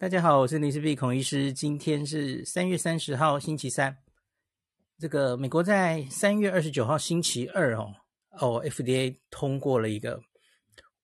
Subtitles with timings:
[0.00, 1.52] 大家好，我是林氏璧孔医师。
[1.52, 3.98] 今天是三月三十号，星期三。
[4.96, 7.92] 这个美国在三月二十九号星期二哦
[8.30, 10.22] 哦，FDA 通过了一个，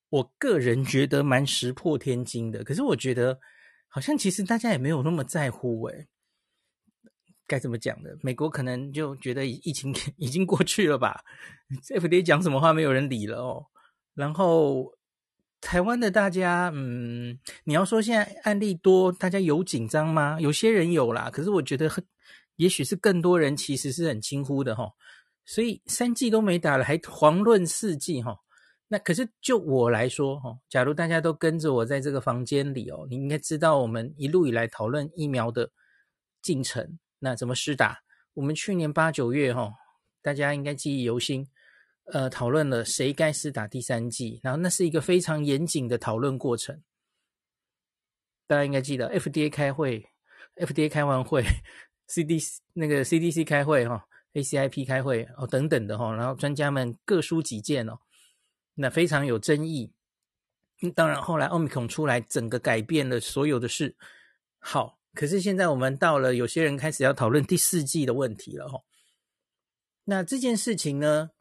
[0.07, 2.63] 我个人觉得蛮石破天惊的。
[2.63, 3.37] 可是我觉得
[3.89, 6.07] 好像其实大家也没有那么在乎诶。
[7.45, 8.17] 该怎么讲的？
[8.21, 11.21] 美国可能就觉得疫情已经过去了吧
[11.93, 13.65] ？FDA 讲什么话没有人理了哦。
[14.13, 14.94] 然后。
[15.65, 20.37] 台湾的大家，嗯，你要说现在案例多，大家有紧张吗？
[20.39, 22.05] 有些人有啦，可是我觉得很，
[22.57, 24.91] 也许是更多人其实是很轻忽的齁。
[25.43, 28.37] 所以三剂都没打了，还遑论四剂齁。
[28.87, 35.71] 那可是就我来说齁，假如大家都跟着我在这个房间里哦，你应该知道我们一路以来讨论疫苗的
[36.43, 37.97] 进程，那怎么施打？
[38.35, 39.73] 我们去年八九月齁，
[40.21, 41.47] 大家应该记忆犹新。
[42.05, 46.83] 呃，讨论了谁该是打第三剂，然后那是一个非常严谨的讨论过程。
[48.47, 50.07] 大家应该记得，FDA 开会
[50.55, 51.43] ，FDA 开完会
[52.07, 57.97] ，CDC 那个 CDC 开会哈，ACIP 开会哦等等的哈，然后专家们各抒己见哦，
[58.75, 59.91] 那非常有争议。
[60.93, 63.95] 当然后来奥密克戎出来，整个改变了所有的事。
[64.59, 68.83] 好，可是现在我们到了有些人开始要讨论第四季的问题了哈。
[70.03, 71.31] 那这件事情呢？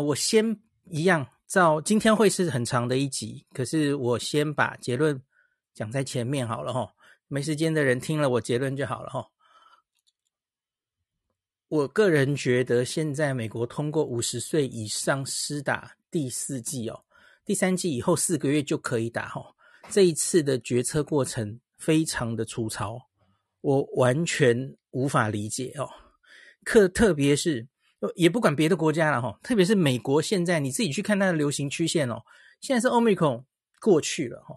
[0.00, 0.58] 我先
[0.90, 5.20] 一样照，今天会是很长的一集，可是我先把结论
[5.74, 6.90] 讲在前面好了齁，
[7.26, 9.26] 没时间的人听了我结论就好了齁。
[11.68, 17.04] 我个人觉得，现在美国通过五十岁以上施打第四季哦，
[17.44, 19.54] 第三季以后四个月就可以打齁。
[19.90, 22.98] 这一次的决策过程非常的粗糙，
[23.60, 25.88] 我完全无法理解哦。
[26.64, 27.66] 特特别是。
[28.14, 32.22] 也不管别的国家了哈，特别是美国，现在你自己去看它的流行曲线哦，
[32.60, 33.44] 现在是 Omicron
[33.80, 34.54] 过去了哈，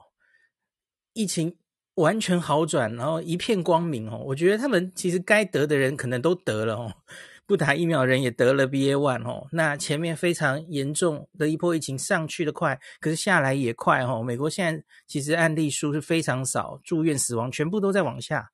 [1.13, 1.57] 疫情
[1.95, 4.21] 完全好转，然后一片光明哦。
[4.27, 6.93] 我觉得他们其实该得的人可能都得了哦，
[7.45, 9.47] 不打疫苗的人也得了 BA one 哦。
[9.51, 14.23] 那前面非常严重的一波疫情上去的快，可是下来也快哦。
[14.23, 18.51] 美国现在其实案例数是非常少，住院死亡全部都在往下。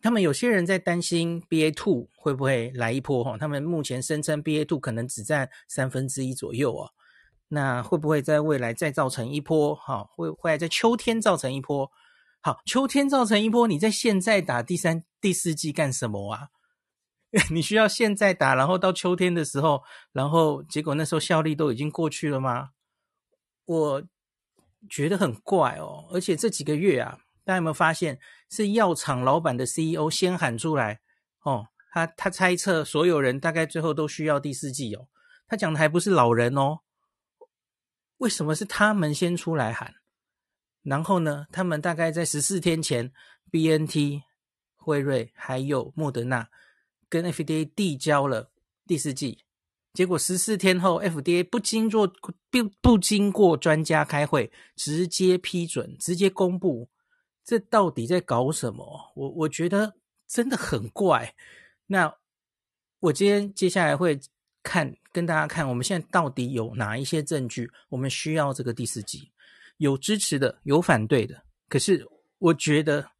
[0.00, 3.36] 他们有些人在担心 BA two 会不会来一波哈？
[3.36, 6.90] 他们目前声称 BA two 可能只占三分之一左右哦。
[7.48, 9.74] 那会不会在未来再造成一波？
[9.74, 11.90] 哈，会会在秋天造成一波？
[12.40, 16.48] 好，秋天造成一波，你在现在打第三、第四季干什么啊？
[17.50, 19.82] 你需要现在打，然后到秋天的时候，
[20.12, 22.70] 然后结果那时候效力都已经过去了吗？
[23.64, 24.02] 我
[24.88, 27.18] 觉得很怪哦，而且这几个月啊。
[27.44, 28.18] 大家有没有发现，
[28.50, 31.00] 是药厂老板的 CEO 先喊出来
[31.42, 31.68] 哦？
[31.90, 35.08] 他他猜测所有人大概最后都需要第四剂哦。
[35.46, 36.80] 他讲的还不是老人哦。
[38.18, 39.94] 为什么是他们先出来喊？
[40.82, 43.12] 然后呢，他们大概在十四天前
[43.50, 44.22] ，BNT、
[44.76, 46.48] 辉瑞还有莫德纳
[47.08, 48.50] 跟 FDA 递交了
[48.86, 49.44] 第四剂，
[49.92, 52.06] 结果十四天后，FDA 不经过
[52.50, 56.88] 不不经过专家开会，直接批准，直接公布。
[57.48, 59.10] 这到底在搞什么？
[59.14, 59.94] 我我觉得
[60.26, 61.34] 真的很怪。
[61.86, 62.14] 那
[63.00, 64.20] 我今天接下来会
[64.62, 67.70] 看跟大家看，我们现在到底有哪一些证据？
[67.88, 69.32] 我们需要这个第四剂，
[69.78, 71.42] 有支持的，有反对的。
[71.70, 72.06] 可是
[72.36, 73.12] 我觉得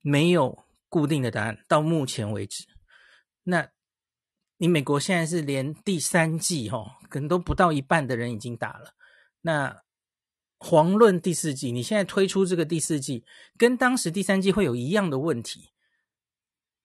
[0.00, 0.56] 没有
[0.88, 2.64] 固定的答案，到目前为止。
[3.42, 3.68] 那
[4.58, 8.94] 你美国现在是连第三季哈、哦，可能都不到一半的人已经打了。
[9.40, 9.82] 那
[10.66, 13.24] 遑论第四季，你现在推出这个第四季，
[13.56, 15.70] 跟当时第三季会有一样的问题。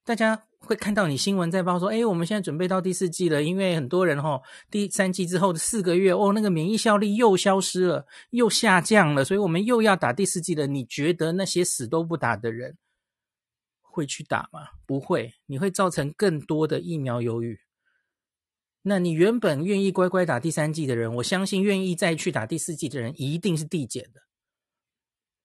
[0.06, 4.40] 大家会看到你新闻在报说，哎，我们现在准备到第四季了，因为很多人齁，
[4.70, 10.68] 第三季之后的四个月，哦，那个免疫效力又消失了，又下降了，所以我们又要打第四季了。
[10.68, 12.78] 你觉得那些死都不打的人
[13.82, 14.68] 会去打吗？
[14.86, 17.61] 不会，你会造成更多的疫苗犹豫。
[18.84, 24.22] 那你原本愿意乖乖打第三剂的人，我相信愿意再去打第四剂的人一定是递减的。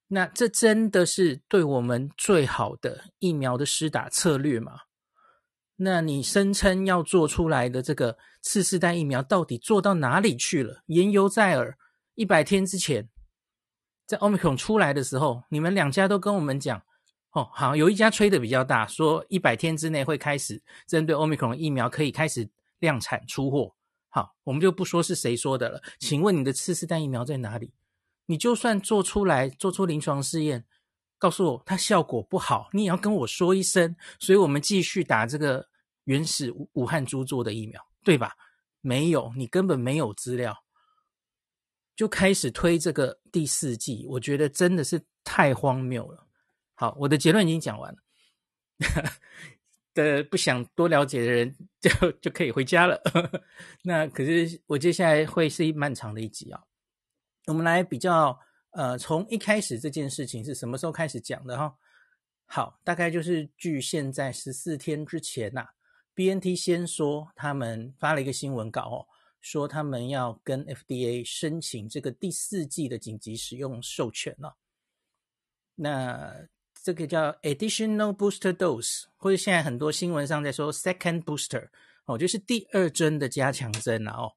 [0.09, 4.81] 那这真的是对我们最好的疫苗的施打策略吗？
[5.77, 10.83] 那你声称要做出来的这个次世代疫苗到底做到哪里去了？
[10.87, 11.77] 言犹在耳。
[12.15, 13.11] 一百天之前，
[14.07, 16.81] 在 Omicron 出来的时候，你们两家都跟我们讲，
[17.33, 22.49] 哦，好，有一家吹的比较大，说一百天之内会开始针对 Omicron 疫苗可以开始。
[22.79, 23.75] 量产出货，
[24.09, 25.83] 好，我们就不说是谁说的了。
[25.99, 27.73] 请问你的次世代疫苗在哪里？
[28.27, 30.67] 你就算做出来，做出临床试验，
[31.19, 33.95] 告诉我它效果不好，你也要跟我说一声。
[34.19, 35.69] 所以我们继续打这个
[36.05, 38.37] 原始武汉猪做的疫苗，对吧？
[38.81, 40.65] 没有，你根本没有资料，
[41.95, 46.27] 就开始推这个第四季，我觉得真的是太荒谬了。
[46.75, 47.99] 好，我的结论已经讲完了。
[49.97, 53.01] 的不想多了解的人就就可以回家了。
[53.83, 56.63] 那可是我接下来会是一漫长的一集啊。
[57.47, 58.39] 我们来比较，
[58.71, 61.75] 呃，从一开始这件事情是什么时候开始讲的哈？
[62.45, 65.67] 好，大概就是距现在十四天之前呐、
[66.15, 69.07] ，BNT 先说他们发了一个新闻稿哦，
[69.41, 74.57] 说他们要跟 FDA 申请这个第四季的紧急使用授权了。
[75.75, 76.47] 那
[76.87, 81.69] 这个叫 additional booster dose，或者现在很多新闻上在说 second booster，
[82.05, 84.35] 哦，就是第二针的加强针了哦。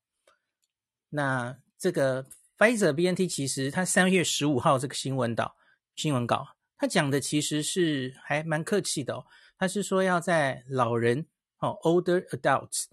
[1.10, 2.26] 那这个
[2.58, 5.56] Pfizer BNT 其实它三月十五号这个新闻稿，
[5.96, 9.26] 新闻稿，它讲的其实是还蛮客气的哦。
[9.60, 11.28] 它是说要在老人
[11.60, 12.86] 哦 older adults，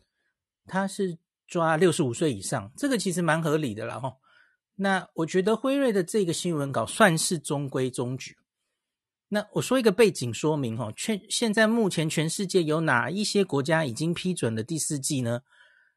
[0.66, 1.16] 它是
[1.46, 4.18] 抓六十五岁以上，这个其实蛮合理的了哈。
[4.74, 8.36] 那我觉得辉瑞的这个新闻稿算是中规中矩。
[9.28, 15.42] 那我说一个背景说明哈，全现在目前全世界有哪一些国家已经批准了第四季呢？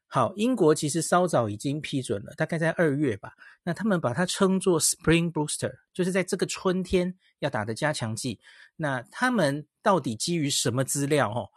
[0.08, 3.34] 好，英国其实稍早已经批准了，大概在二月吧。
[3.62, 8.40] 那他们把它称作 Spring Booster，就是在这个春天要打的加强剂。
[8.78, 11.32] 那他们到底基于什么资料？
[11.32, 11.50] 哈，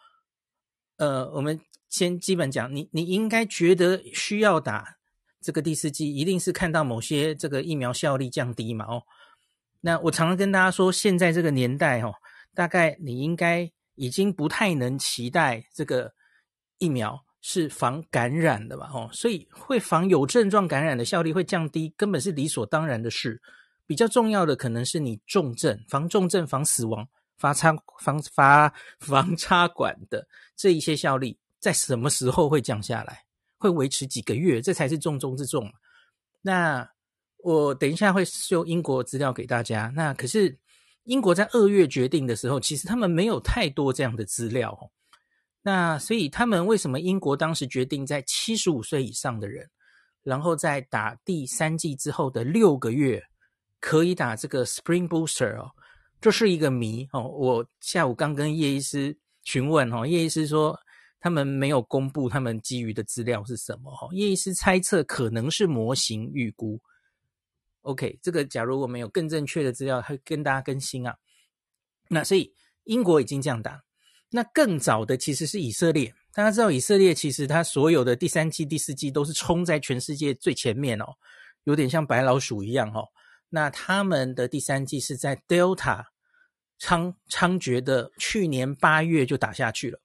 [0.98, 1.58] 呃，我们
[1.88, 4.98] 先基本讲，你你应该觉得需要打
[5.40, 8.84] 这个第四季，一定是看到某些这个疫苗效力降低嘛？
[8.84, 9.02] 哦。
[9.84, 12.14] 那我常常跟大家说，现在这个年代哦，
[12.54, 16.14] 大概你应该已经不太能期待这个
[16.78, 18.88] 疫苗是防感染的吧？
[18.94, 23.42] 哦，所以会防有症状感染的效力会降低，根本是理所当然的事。
[23.84, 33.24] 比较重要的可能是你重症、防重症、防死亡、防插、防发、防插管的这一些效力，在什么时候会降下来？
[33.58, 34.62] 会维持几个月？
[34.62, 35.68] 这才是重中之重。
[36.40, 36.88] 那。
[37.42, 39.92] 我等一下会秀英国资料给大家。
[39.94, 40.56] 那可是
[41.04, 44.90] 英国在二月决定的时候，其实他们没有太多这样的资料哦。
[45.62, 49.68] 那所以他们为什么英国当时决定在七十五岁以上的人，
[50.22, 53.22] 然后在打第三剂之后的六个月
[53.80, 55.70] 可以打这个 Spring Booster 哦？
[56.20, 57.22] 这是一个谜哦。
[57.28, 60.78] 我下午刚跟叶医师询问哦，叶医师说
[61.18, 64.08] 他们没有公布他们基于的资料是什么哦。
[64.12, 66.80] 叶医师猜测可能是模型预估。
[67.82, 71.16] OK，这个假如我们有更正确的资料，会跟大家更新啊。
[72.08, 73.82] 那所以英国已经这样打，
[74.30, 76.14] 那更早的其实是以色列。
[76.32, 81.16] 大家知道以色列其实它所有的第三季、第四季都是冲在全世界最前面哦，
[81.64, 83.08] 有点像白老鼠一样哦。
[83.48, 86.04] 那他们的第三季是在 Delta
[86.78, 89.98] 猖猖獗的去年八月就打下去了，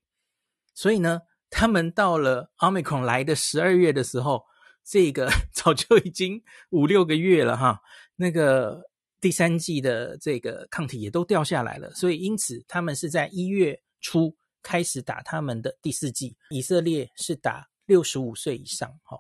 [0.74, 1.21] 所以呢，
[1.51, 4.47] 他们到了 Omicron 来的十二月的时候。
[4.89, 7.81] 这个 早就已经五六个月了哈，
[8.16, 8.81] 那个
[9.19, 16.38] 第三季的这个抗体也都掉下来了，所以因此他们是在一月初开始打他们的第四季。
[16.51, 19.19] 以色列是打六十五岁以上哈，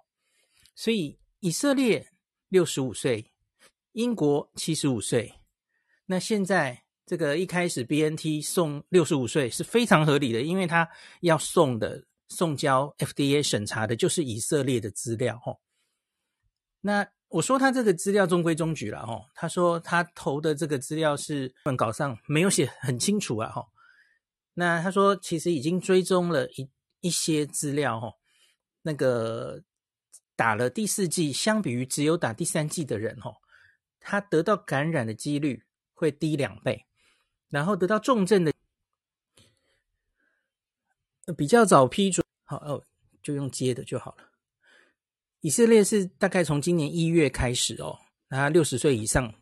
[0.73, 2.07] 所以以色列
[2.47, 3.33] 六十五岁，
[3.91, 5.33] 英国七十五岁。
[6.05, 10.87] 那现在这个一开始 BNT 送六十五岁是非常合理的，因为他
[11.19, 12.05] 要送的。
[12.29, 15.59] 送交 FDA 审查的就是以色列的资料，哦。
[16.81, 19.25] 那我说他这个资料中规中矩了，哦。
[19.33, 23.67] 他说他投的这个资料是文稿上没有写很清楚啊，哈。
[24.53, 26.69] 那他说其实已经追踪了一
[27.01, 28.13] 一些资料，哦。
[28.83, 29.63] 那个
[30.35, 33.35] 打了第四剂，相比于只有打第三剂的人，哦，
[33.99, 36.85] 他得到感染的几率会低两倍，
[37.49, 38.53] 然后得到重症的。
[41.35, 42.83] 比较早批准，好哦，
[43.21, 44.23] 就用接的就好了。
[45.41, 47.97] 以色列是大概从今年一月开始哦，
[48.29, 49.33] 那六十岁以上，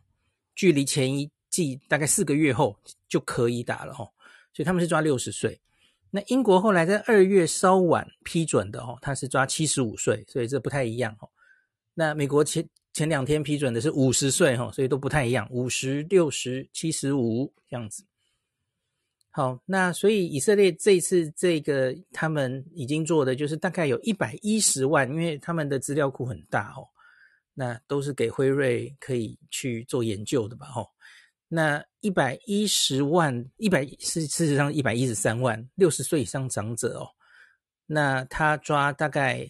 [0.56, 2.78] 距离前一季大概四个月后
[3.08, 4.12] 就可以打了哦，
[4.54, 5.62] 所以他们是抓六十岁。
[6.12, 11.30] 那英国后来在二月稍晚批准的哦，他是抓七十五岁，所以这不太一样哦。
[11.94, 18.06] 那美国前前两天批准的是五十岁哈，所以都不太一样，五十、六十、七十五这样子。
[19.36, 26.88] 好，那所以以色列这一次这个他们已经做的就是大概有一百一十万，因为他们的资料库很大哦，
[27.54, 30.68] 那都是给辉瑞可以去做研究的吧？
[30.74, 30.88] 哦，
[31.50, 37.10] 那一百一十万，一百是事实上一百一十三万六十岁以上长者哦，
[37.88, 39.46] 那他抓大概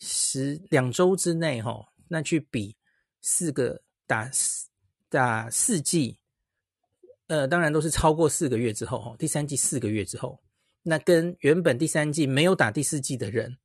[0.00, 2.76] 十两周之内哦，那去比
[3.22, 4.68] 四个打四
[5.08, 6.18] 打四剂。
[7.26, 10.40] 呃，当然都是超过四个月之后，哈，第三季四个月之后，
[10.82, 13.56] 那跟原本第三季没有打第四季的人，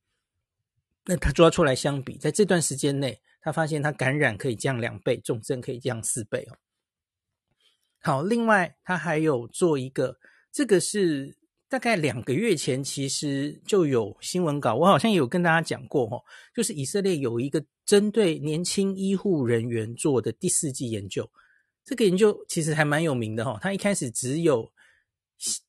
[1.04, 6.56] 那他抓出来相比，在这段时间内，他发现他感染可以降两倍，重症可以降四倍哦。
[8.02, 10.18] 好，另外他还有做一个，
[10.50, 11.36] 这个是
[11.68, 16.24] 大概两个月前其实就有新闻稿，我好像有跟大家讲过哦，
[16.56, 21.30] 就是以色列有一个针对年轻医护人员做的第四季研究，
[21.90, 24.70] 这个研究其实还蛮有名的哈，他一开始只有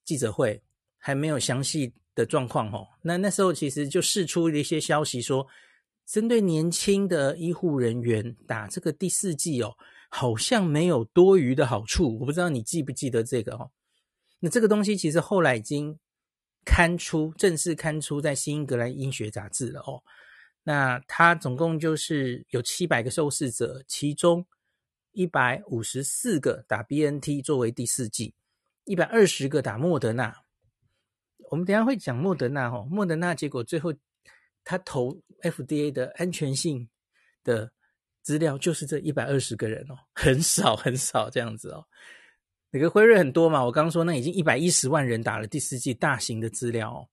[0.05, 0.61] 记者会，
[0.99, 5.47] 还没有详细的状况哦，那那时候其实就释出了一些消息说，
[6.05, 9.75] 针对年轻的医护人员打这个第四剂哦。
[10.13, 13.71] 好像没有多余的好处，我不知道你记不记得这个哦。
[14.41, 15.97] 那这个东西其实后来已经
[16.65, 20.03] 刊出，正式刊出在《新英格兰医学杂志》了哦。
[20.63, 24.45] 那它总共就是有七百个受试者，其中
[25.11, 28.33] 一百五十四个打 BNT 作为第四剂，
[28.85, 30.35] 一百二十个打莫德纳。
[31.49, 33.93] 我们等下会讲莫德纳哦，莫德纳结果最后
[34.63, 36.89] 他投 FDA 的安全性
[37.43, 37.71] 的。
[38.23, 41.83] 资料就是这一百二十个人哦，很少很少这样子哦。
[42.69, 47.09] 那个辉瑞很多嘛，我刚刚说那已经一百一十万人打了第四剂大型的资料哦。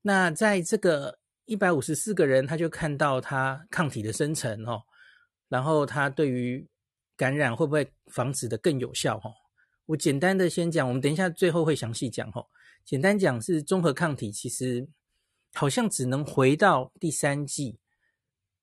[0.00, 4.80] 那在这个一百五十四个人，他就看到他抗体的生成哦，
[5.48, 6.64] 然后他对于
[7.16, 9.32] 感染会不会防止的更有效哦？
[9.86, 12.46] 我简单的先讲，我们等一下最后会详细讲哦。
[12.84, 14.88] 简单讲是中和抗体，其实
[15.54, 17.78] 好像只能回到第三季。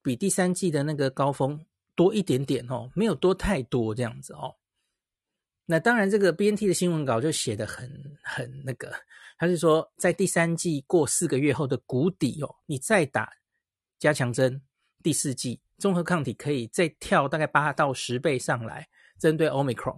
[0.02, 4.56] 比第三季的那个高峰多一点点哦，没有多太多这样子哦。
[5.66, 8.92] 那当然，这个 BNT 的新闻稿就写得很很那个，
[9.38, 13.30] 他是说在第三季过四个月后的谷底哦，你再打
[14.00, 14.62] 加强针，
[15.04, 19.98] 第四季综合抗体可以再跳大概八到十倍上来，针对 Omicron。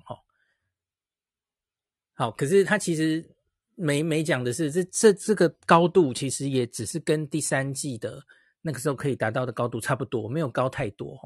[2.13, 3.27] 好，可是他其实
[3.75, 8.23] 没没讲的是，这这这个高度其实也只是跟第三季的。
[8.61, 11.17] 那个时候可以达到的高度差不多，没有高太多。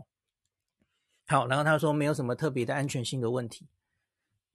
[1.28, 3.68] 好，然后他说没有什么特别的安全性的问题。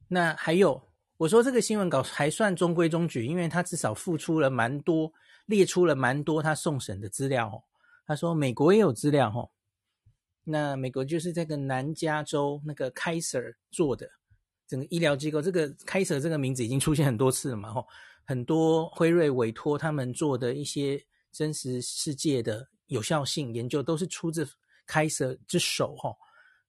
[0.08, 0.82] 那还有，
[1.18, 5.12] 我说这个新闻稿还算中规中矩，因为他至少付出了蛮多，
[5.44, 7.48] 列出了蛮多他送审的资料。
[7.48, 7.62] 哦
[8.06, 9.30] 他说美国也有资料。
[9.30, 9.48] 哈，
[10.44, 14.08] 那美国就是这个南加州那个 Kaiser 做的
[14.66, 17.72] 整个医疗机构，这个 Kaiser 这个名字已经出现很多次了嘛。
[17.72, 17.86] 吼，
[18.24, 21.04] 很多辉瑞委托他们做的一些。
[21.32, 24.44] 真实世界的有效性研究都是出自
[24.84, 26.16] 开设之手吼。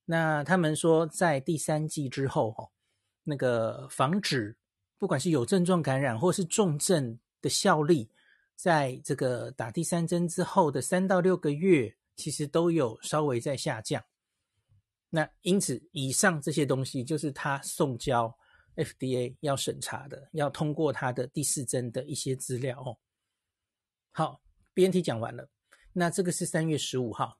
[0.06, 2.72] 那他们说，在第三季之后吼，
[3.24, 4.56] 那个防止
[5.00, 8.12] 不管是有症状感染或是重症的效力，
[8.56, 14.04] 在这个打第三针之后的三到六个月，其实都有稍微在下降。
[15.10, 18.38] 那因此，以上这些东西就是他送交
[18.76, 22.98] FDA 要审查的，要通过他的第四针的一些资料哦。
[24.12, 24.42] 好。
[24.74, 25.50] BNT 讲完了，
[25.92, 27.40] 那这个是三月十五号，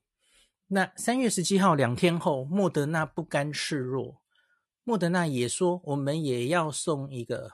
[0.68, 4.22] 那三月十七号两天后，莫德纳不甘示弱，
[4.84, 7.54] 莫德纳也说我们也要送一个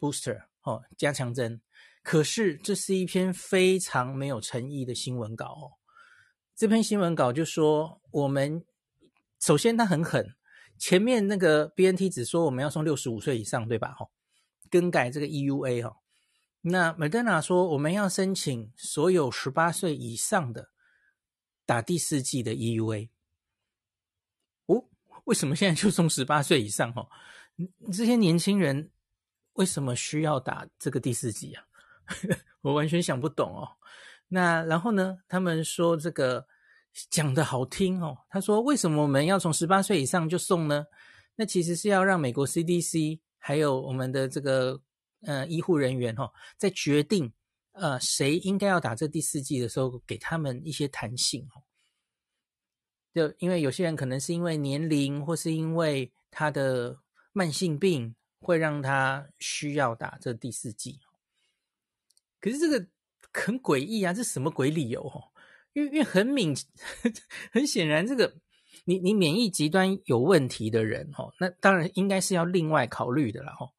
[0.00, 1.62] booster 哦，加强针。
[2.02, 5.66] 可是这是一篇非常没有诚意的新闻稿哦。
[6.54, 8.64] 这篇新闻稿就说我们
[9.40, 10.34] 首先它很狠，
[10.78, 13.92] 前面那个 BNT 只说我们要送六十五岁以上，对吧？
[13.92, 14.06] 哈，
[14.70, 15.96] 更改这个 EUA 哈。
[16.60, 20.70] 那莫德纳说，我们要申请所有十八岁以上的
[21.66, 23.08] 打第四剂的 EUA。
[24.66, 24.84] 哦，
[25.24, 26.92] 为什么现在就送十八岁以上？
[26.92, 27.08] 哈，
[27.92, 28.92] 这些年轻人
[29.54, 31.64] 为什么需要打这个第四剂啊？
[32.62, 33.68] 我完全想不懂哦。
[34.32, 35.18] 那然后呢？
[35.28, 36.46] 他们说这个
[37.10, 38.16] 讲的好听哦。
[38.28, 40.86] 他说，为什么我们要从十八岁以上就送呢？
[41.36, 44.82] 那其实是要让美国 CDC 还有我们的这个。
[45.24, 47.32] 呃，医护人员、哦，在决定
[47.74, 51.62] 呃谁应该要打这第四剂的时候，给他们一些弹性哦。
[53.14, 56.98] 就因为有些人可能是因为年龄，或是因为他的
[57.32, 60.98] 慢性病，会让他需要打这第四剂。
[62.40, 62.84] 可是这个
[63.32, 65.24] 很诡异啊，这什么鬼理由哦？
[65.72, 66.54] 因为因为很明
[67.50, 68.34] 很显然，这个
[68.84, 73.72] 你你免疫极端有问题的人哦，那当然应该是要另外考虑的了哦。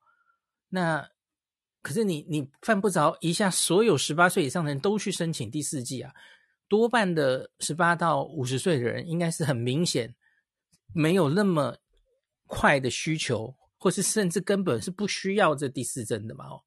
[0.70, 1.08] 那
[1.82, 6.14] 可是你你犯不着一下所有十八岁以上的人都去申请第四剂啊，
[6.68, 10.16] 多半的十八到五十岁的人应该是很明显
[10.94, 11.78] 没有那么
[12.48, 16.64] 快的需求，或是甚至根本是不需要这第四针的嘛哦，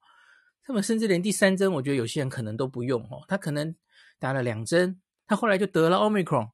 [0.66, 3.74] 他们甚至连第三针，我觉得有些人可能都不用哦，他可能
[4.18, 6.50] 打了两针，他后来就得了 Omicron，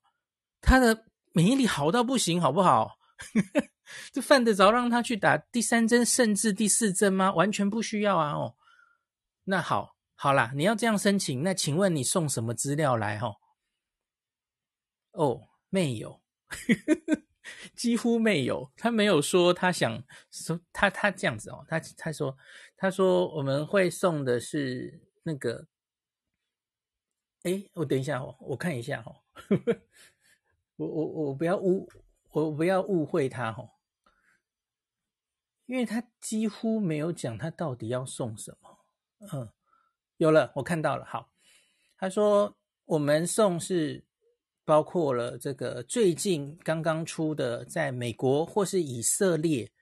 [0.61, 2.99] 他的免疫力好到不行，好不好？
[4.12, 7.33] 这犯得着让他去打第三针甚至第四针吗？
[7.33, 8.33] 完全不需要啊！
[8.33, 8.57] 哦，
[9.45, 13.19] 那好，好啦，你要这样申请，那请问你送什么资料来？
[13.19, 13.37] 哦，
[15.12, 16.23] 哦，没有，
[17.76, 22.37] 几乎没有，他没有说他想说他他这样子哦，他他说
[22.83, 25.69] 他说我们会送的是那个，
[27.45, 29.23] 哎，我等一下哦，我看一下哦，
[30.75, 31.89] 我我我不要误
[32.33, 33.71] 我不要误会他哦，
[35.67, 38.79] 因为他几乎没有讲他到底要送什么，
[39.33, 39.49] 嗯，
[40.17, 41.31] 有了，我看到了，好，
[41.97, 44.05] 他说我们送是。
[44.65, 49.73] 包括了这个最近刚刚出的，在美国或是以色列，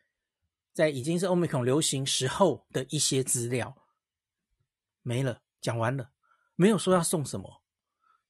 [0.72, 3.76] 在已经是 Omicron 流行时候的一些资料，
[5.02, 6.10] 没了，讲完了，
[6.56, 7.62] 没有说要送什么。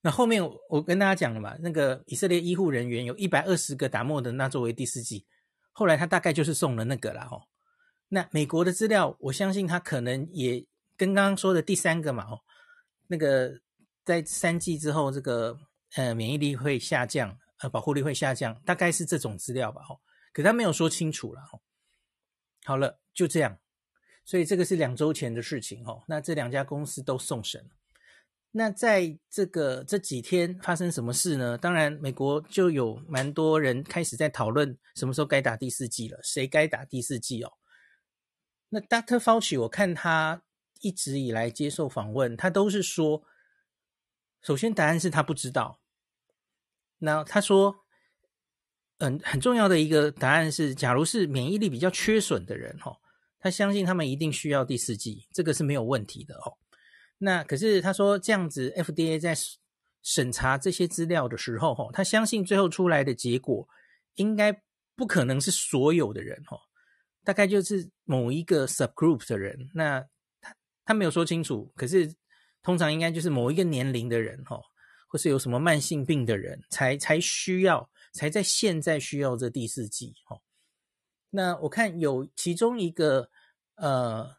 [0.01, 5.25] 那后面我跟大家讲了嘛，那个以色列医护人员有一百二十个打莫德纳作为第四剂，
[5.71, 7.43] 后来他大概就是送了那个了哦。
[8.09, 10.65] 那美国的资料，我相信他可能也
[10.97, 12.41] 跟刚刚说的第三个嘛哦，
[13.07, 13.59] 那个
[14.03, 15.57] 在三剂之后这个。
[15.97, 19.99] 呃，免疫力会下降，呃，保护力会下降，大概是这种资料吧，哦。
[20.31, 21.59] 可他没有说清楚了，哦。
[22.63, 23.57] 好了，就这样。
[24.23, 26.03] 所以这个是两周前的事情，吼。
[26.07, 27.69] 那这两家公司都送审。
[28.51, 31.57] 那在这个这几天发生什么事呢？
[31.57, 37.53] 当然，美国就有蛮多人开始在讨论什么时候该打第四剂了，谁该打第四剂哦。
[38.69, 39.17] 那 Dr.
[39.17, 40.43] Fauci，我看他
[40.81, 43.23] 一直以来接受访问，他都是说，
[44.41, 45.79] 首先答案是他不知道。
[46.99, 47.85] 那他说，
[49.01, 52.95] 嗯，很重要的一个答案是，假如是免疫力比较缺损的人，哈，
[53.39, 56.55] 他相信他们一定需要第四剂，这个是没有问题的，哦。
[57.17, 59.35] 那可是他说这样子，FDA 在
[60.03, 63.67] 审查这些资料的时候，哈，他相信最后出来的结果
[64.15, 64.55] 应该
[64.95, 66.57] 不可能是所有的人，哈，
[67.23, 69.69] 大概就是某一个 subgroup 的人。
[69.73, 69.99] 那
[70.39, 70.55] 他
[70.85, 72.13] 他没有说清楚，可是
[72.61, 74.61] 通常应该就是某一个年龄的人，哈。
[75.07, 80.41] 或是有什么慢性病的人才才需要，才在现在需要这第四剂哦。
[81.29, 83.29] 那我看有其中一个
[83.75, 84.37] 呃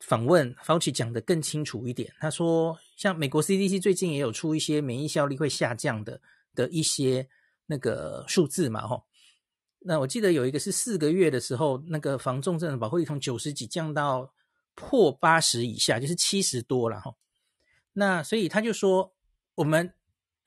[0.00, 2.14] 访问，Fauci 讲得更清楚一点。
[2.20, 6.20] 他说，像美国 CDC 最近也有出一些免疫效力会下降的
[6.54, 7.28] 的一些
[7.66, 9.04] 那个数字嘛，吼。
[9.78, 14.34] 那我记得有一个是四个月的时候，那个防重症的保护力从九十几降到
[14.74, 17.14] 破八十以下，就是七十多了，哈。
[17.92, 19.14] 那所以他就说
[19.54, 19.92] 我们。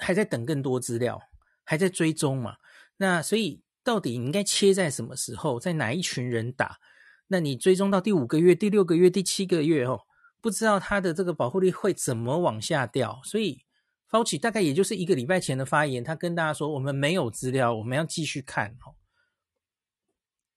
[0.01, 1.21] 还在等更多资料，
[1.65, 2.55] 还在追踪嘛？
[3.01, 6.79] 那所以到底应该切在什么时候，在哪一群人打？
[7.27, 10.01] 那你追踪到第五个月、第六个月、第七个月哦，
[10.41, 13.21] 不知道他的这个保护力会怎么往下掉。
[13.23, 13.63] 所以
[14.09, 18.95] Fauci 大概也就是一个礼拜前的发言，他跟大家说：“我们没有资料，我们要继续看。”哦，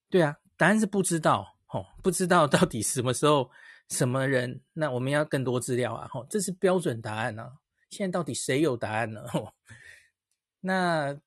[0.08, 3.50] 对啊，答案是不知道哦，不知道到底什么时候、
[3.88, 6.10] 什么人，那我们要更多资料啊！
[6.14, 7.52] 哦，这是标准答案啊。
[7.90, 9.20] 现在到底谁有答案呢？
[9.34, 9.52] 哦
[10.64, 11.18] 那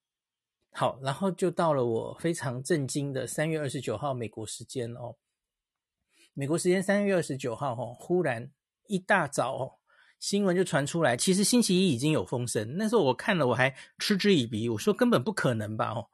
[0.77, 5.15] 好，然后就到了我非常震惊的三月二十九号美国时间哦。
[6.33, 8.51] 美国时间三月二十九号哦，忽然
[8.87, 9.79] 一大早哦，
[10.19, 12.75] 新闻就传出来，其实星期一已经有风声。
[12.75, 15.93] 那时候我看了，我还嗤之以鼻，我说根本不可能吧？
[15.93, 16.09] 哦，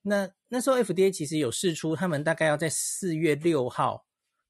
[0.00, 4.06] 那那时候 FDA 其实有释出，他们大概要在四月六号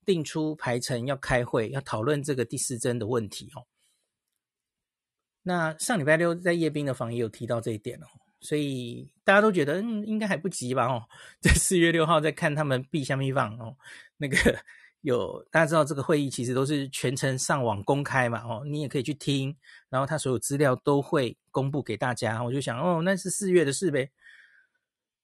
[0.06, 3.66] 定出排程，要开会，要讨论这个第四针的问题哦。
[5.42, 8.06] 那上礼拜六在叶斌的房也有提到这一点哦，
[8.44, 11.02] 所以大家都觉得嗯应该还不急吧哦，
[11.40, 13.74] 在四月六号再看他们闭下密放哦，
[14.18, 14.36] 那个
[15.00, 19.56] 有大家知道这个会议其实都是全程上网公开嘛哦，你也可以去听，
[19.88, 24.10] 然后他所有资料都会公布给大家，我就想哦那是四月的事呗，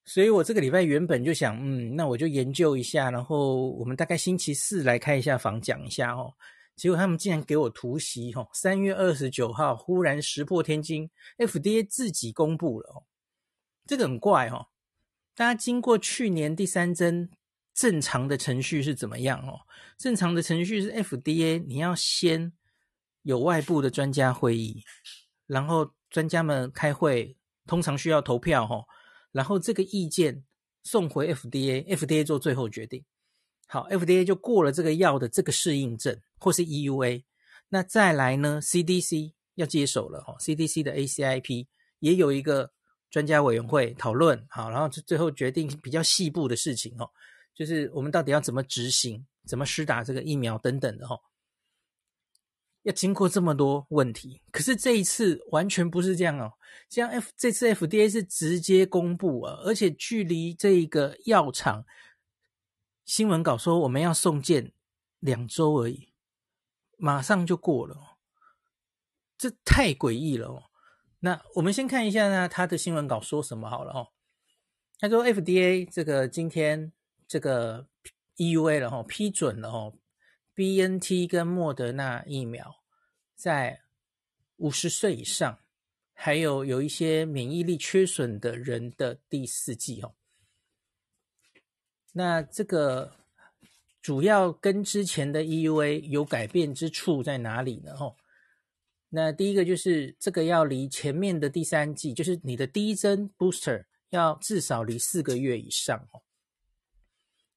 [0.06, 6.32] 所以我这个礼拜原本就想嗯那我就研究一下，然后我们大概星期四来开一下房讲一下哦。
[6.76, 8.48] 结果他们竟然给我突袭，吼！
[8.54, 13.04] 三月二十九号忽然石破天惊，FDA 自己公布了，哦，
[13.90, 14.68] 这个很怪，哦。
[15.34, 17.28] 大家经过去年第三针
[17.74, 19.62] 正常的程序是怎么样，哦？
[19.98, 22.52] 正常的程序是 FDA 你要先
[23.22, 24.84] 有外部的专家会议，
[25.48, 28.84] 然后专家们开会，通常需要投票，吼，
[29.32, 30.44] 然后这个意见
[30.84, 33.04] 送回 FDA，FDA 做最后决定。
[33.66, 36.20] 好，FDA 就过了这个药的这个适应症。
[36.38, 37.24] 或是 EUA，
[37.70, 41.66] 那再来呢？CDC 要接手了哈，CDC 的 ACIP
[41.98, 42.72] 也有一个
[43.10, 47.10] 专家委员会讨论，好，然后最最后决定比较细部的事情哦，
[47.54, 51.18] 就是我们到底要怎么执行，怎么施打这个疫苗等等的哈，
[52.82, 56.52] 要经过这么多问题，可是这一次完全不是这样哦，
[56.88, 61.84] 像 F 这次 FDA 是直接公布啊，而且距离这个药厂
[63.04, 64.72] 新闻稿说我们要送件
[65.18, 66.08] 两周而已。
[67.02, 68.18] 马上就过了，
[69.38, 70.69] 这太诡异了哦。
[71.20, 74.08] 那我们先看一下呢，他的新闻稿说什么好了哦。
[74.98, 76.92] 他说 FDA 这个今天
[77.28, 77.86] 这个
[78.36, 79.94] EUA 了哈，批准了哦
[80.54, 82.76] ，BNT 跟莫德纳疫苗
[83.34, 83.82] 在
[84.56, 85.58] 五十岁以上，
[86.12, 90.14] 还有有一些免疫力缺损的人的第四剂哦。
[92.12, 93.12] 那这个
[94.02, 97.94] 主要跟之前的 EUA 有改变之处在哪里呢？
[97.96, 98.16] 吼，
[99.10, 106.22] 那第一个就是这个要离前面的第三剂，就是你的第一针 booster 要至少离四个月以上哦。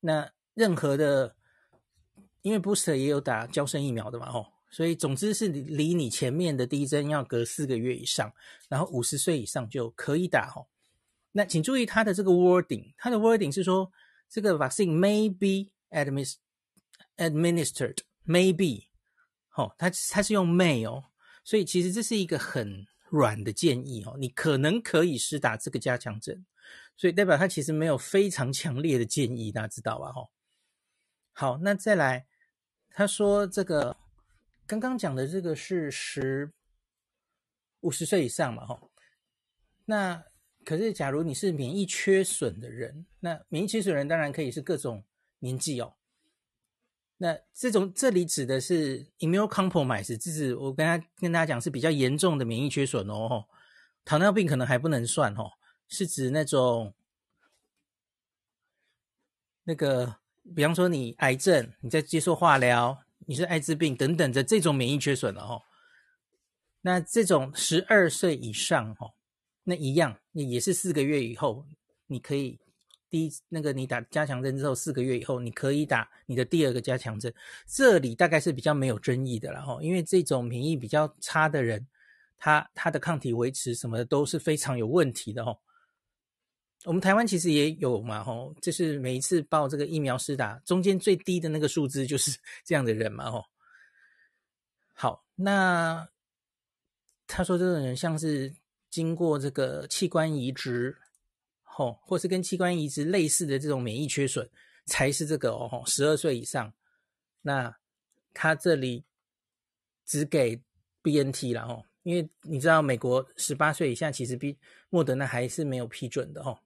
[0.02, 1.38] 那任何的，
[2.42, 8.34] 因为 booster 也有打娇生疫苗的嘛，吼，所以总之是离你前面的第一针要隔四个月以上，
[8.68, 10.68] 然后五十岁以上就可以打吼。
[11.32, 13.92] 那请注意它的这个 wording，它的 wording 是说。
[14.30, 18.86] 这个 vaccine may be administered, maybe，
[19.56, 21.04] 哦，它它是用 may 哦，
[21.44, 26.46] 所以其实这是一个很软的建议哦，你可能可以施打这个加强针，
[26.98, 30.10] 所以代表他其实没有非常强烈的建议，大家知道吧？
[30.16, 30.30] 哦，
[31.32, 32.26] 好，那再来，
[32.92, 33.98] 他说这个
[34.66, 36.52] 刚刚讲的这个是十
[37.82, 38.80] 五十岁以上嘛，哈，
[39.86, 40.24] 那。
[40.66, 45.04] 可是，假如你是免疫缺损的人，那免疫缺损人当然可以是各种
[45.40, 45.94] 年纪哦。
[47.18, 53.46] 那这种这里指的是 immunocompromised，就是我跟他跟大家讲是比较严重的免疫缺损哦。
[54.04, 55.52] 糖尿病可能还不能算哦，
[55.88, 56.94] 是指那种
[59.64, 60.18] 那个，
[60.54, 65.62] 比方说你癌症，你在接受化疗，你是艾滋病等等的这种免疫缺损了哦。
[66.82, 69.14] 那这种十二岁以上哦。
[69.64, 71.66] 那一样，你也是四个月以后，
[72.08, 72.60] 你可以
[73.14, 77.32] 第那个你打加强针之后，四个月以后你可以打你的第二个加强针。
[77.68, 81.86] 这里大概是比较没有争议的了哈，因为这种免疫比较差的人，
[82.40, 85.56] 他他的抗体维持什么的都是非常有问题的哈。
[86.86, 93.46] 我们台湾其实也有嘛哈，就是每一次报这个疫苗施打，中间最低的那个数字就是 这样的人嘛哈。
[94.96, 96.10] 好，那
[97.28, 98.56] 他说这种人像是。
[98.90, 100.96] 经过这个器官移植，
[101.76, 104.48] 吼，或是跟器官移植类似的这种免疫缺损，
[104.86, 106.74] 才是这个哦，十二岁以上。
[107.42, 107.76] 那
[108.34, 109.04] 他这里
[110.06, 110.62] 只给
[111.02, 114.58] BNT 了哦，因为你知道美国十八岁以下其实比
[114.90, 116.60] 莫德纳还是没有批准的哦。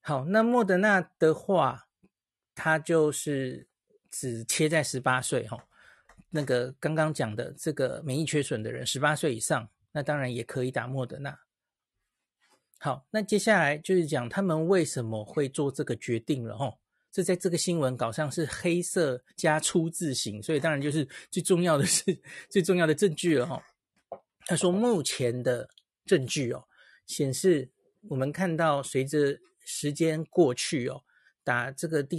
[0.00, 1.86] 好，那莫德纳的话，
[2.54, 3.68] 它就是
[4.10, 5.68] 只切在十八岁哈，
[6.30, 9.68] 那个刚刚讲的这个免疫缺损的人，十八岁以上。
[9.92, 11.36] 那当然也可以打莫德纳。
[12.82, 16.78] 好，那接下来就是讲他们为什么会做这个决定了哦。
[17.12, 23.62] 这在这个新闻稿上是黑色加粗字型，所以当然就是最重要的是最重要的证据了哦。
[24.46, 25.68] 他说目前的
[26.06, 26.64] 证据哦，
[27.06, 27.70] 显示
[28.08, 31.02] 我们看到随着时间过去哦，
[31.44, 32.18] 打这个第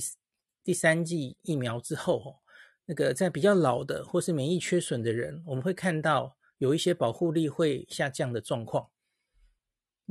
[0.64, 2.36] 第三剂疫苗之后哦，
[2.86, 6.38] 那个在比较老的或是免疫缺损的人，我们会看到。
[6.58, 8.88] 有一些保护力会下降的状况。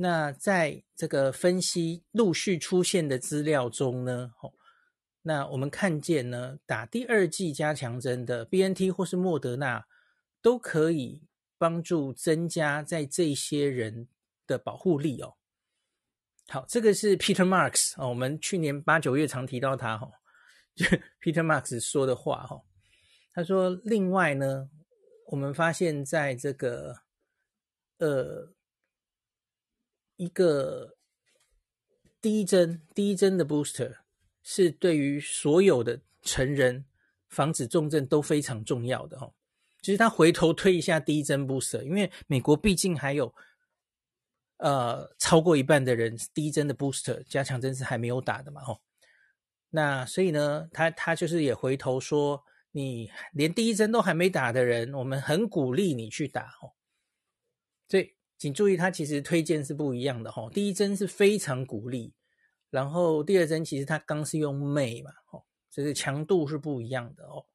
[0.01, 4.51] 那在这个分析陆续出现的资料中呢，哦，
[5.21, 9.85] 那我们看见呢，打第二剂加强针的 BNT 或是莫德纳
[10.41, 11.21] 都可以
[11.57, 14.07] 帮助增加在这些人
[14.47, 15.35] 的保护力哦。
[16.47, 20.11] 好，这个是 Peter Marks 哦，我们去年八九月常提到他哈，
[20.75, 20.85] 就
[21.21, 22.61] Peter Marks 说的话哈。
[23.33, 24.69] 他说，另外呢。
[25.27, 26.93] 我们发现，在这个
[27.99, 28.51] 呃
[30.21, 30.95] 一个
[32.21, 33.97] 第一针第一针的 booster
[34.43, 36.85] 是对于所有的成人
[37.27, 39.33] 防止重症都非常重要的哦。
[39.81, 43.33] 其实他回头推一下第一针 booster，因为美国毕竟还有
[44.57, 48.81] 呃超过一半的人第一针的 booster 加强针是还没有打的嘛吼。
[49.71, 52.43] 那所以呢，他他就是也回头说。
[52.73, 56.71] 你连第一针都还没打的人，我们很鼓励你去打哦。
[57.89, 60.49] 所以，请注意，它其实推荐是不一样的哈。
[60.49, 62.11] 第一针是非常鼓励，
[62.71, 67.45] 然后第二针其实它刚是用 may 嘛，哦，这个强度是不一样的哦。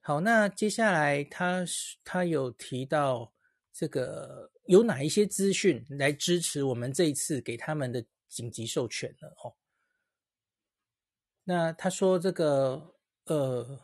[0.00, 1.64] 好，那接下来他
[2.04, 3.32] 他有提到
[3.72, 9.56] 这个有哪一些资讯来支持我们这一次给他们的紧急授权了哦。
[11.42, 12.94] 那他说这个。
[13.26, 13.78] 呃，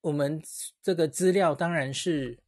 [0.00, 0.40] 我们
[0.80, 2.40] 这个资料当然是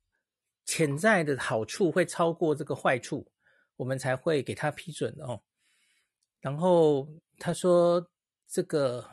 [0.65, 3.31] 潜在的好处会超过这个坏处，
[3.77, 5.41] 我们才会给他批准哦。
[6.41, 8.05] 然后他说，
[8.49, 9.09] 这个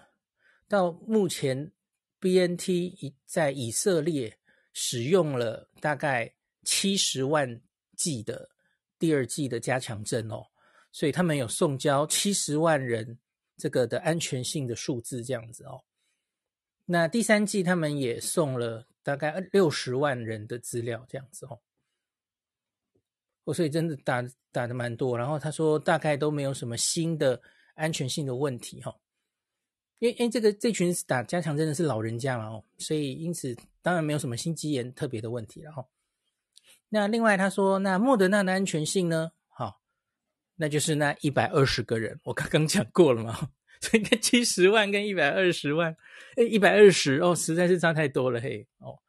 [0.68, 1.72] 到目前
[2.20, 4.38] BNT 已在以色列
[4.74, 6.34] 使用了大概
[6.64, 7.62] 七十万
[7.96, 8.50] 剂的
[8.98, 10.46] 第二剂的加强针哦，
[10.92, 13.18] 所以他们有送交七十万人
[13.58, 15.84] 这个的安全性的数字这样子哦。
[16.92, 21.60] 那第三季他们也送了大概六十万人的资料这样子哦。
[23.44, 25.16] 哦，所以真的打打的蛮多。
[25.16, 27.40] 然后他说大概都没有什么新的
[27.76, 28.96] 安全性的问题哈。
[30.00, 35.86] 因为因为这个这群打加强针的是老人家嘛哦，所以因此当然没有什么心肌炎特别的问题了哈。
[36.90, 39.32] 那另外他说，那莫德纳的安全性呢？
[39.48, 39.80] 好
[40.56, 45.96] 那就是那一百二十个人，我刚刚讲过了嘛， 所以那七十万跟一百二十万，
[46.36, 49.00] 诶，一百二十哦，实在是差太多了嘿，哦，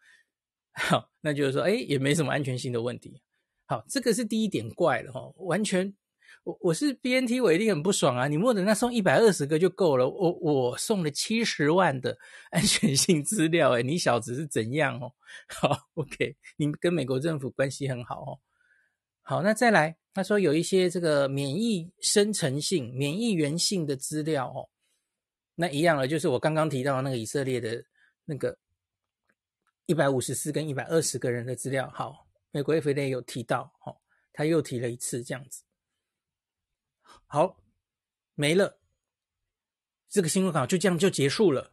[0.73, 3.21] 好，那就是说，诶，也没什么安全性的问题。
[3.67, 5.93] 好，这个是第一点怪了哈、哦，完全，
[6.45, 8.29] 我我是 BNT，我一定很不爽啊！
[8.29, 12.17] 你莫德纳送一百二十个就够了，我我送了七十万的
[12.51, 15.13] 安全性资料，诶，你小子是怎样哦？
[15.49, 18.39] 好，OK，你跟美国政府关系很好哦。
[19.23, 20.00] 好，那再来。
[20.13, 24.69] 他说有一些这个免疫生成性、免疫原性的资料哦，
[25.55, 27.85] 那一样了，就是我刚刚提到的那个以色列的
[28.25, 28.59] 那个
[29.87, 31.89] 一百五十四跟一百二十个人的资料。
[31.95, 33.97] 好，美国 FDA 有提到，哦，
[34.33, 35.63] 他又提了一次这样子。
[37.27, 37.63] 好，
[38.35, 38.81] 没了，
[40.09, 41.71] 这个新闻稿就这样就结束了。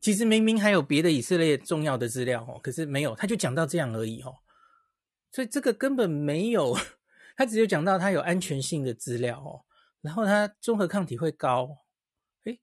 [0.00, 4.36] 其实明明还有别的以色列重要的资料哦，可是没有，他就讲到这样而已哦，
[5.32, 6.76] 所以这个根本没有。
[7.36, 9.64] 他只有讲到他有安全性的资料哦，
[10.00, 11.84] 然后他综合抗体会高，
[12.44, 12.60] 诶，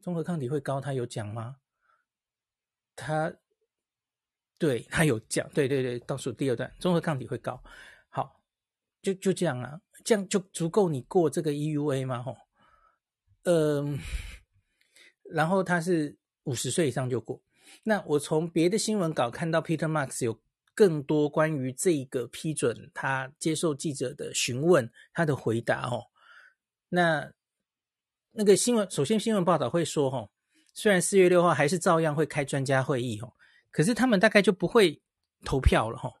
[0.00, 1.56] 综合抗体会高，他有讲吗？
[2.94, 3.34] 他
[4.58, 7.62] 对他有讲，对对对，倒数第二段，综合抗体会高，
[8.08, 8.40] 好，
[9.02, 12.22] 就就这样啊，这样就足够你过这个 EUA 吗？
[12.22, 12.36] 吼，
[13.42, 13.98] 嗯，
[15.24, 17.42] 然后他是五十岁以上就过，
[17.82, 20.43] 那我从别的新闻稿看到 Peter Marks 有。
[20.74, 26.06] 更多关于这个批准，他接受记者的询问，他的回答哦。
[26.88, 27.32] 那
[28.32, 30.30] 那个新闻，首先新闻报道会说，哦，
[30.72, 33.32] 虽然四月六号还是照样会开专家会议，哦，
[33.70, 35.00] 可是他们大概就不会
[35.44, 36.12] 投票了，哈，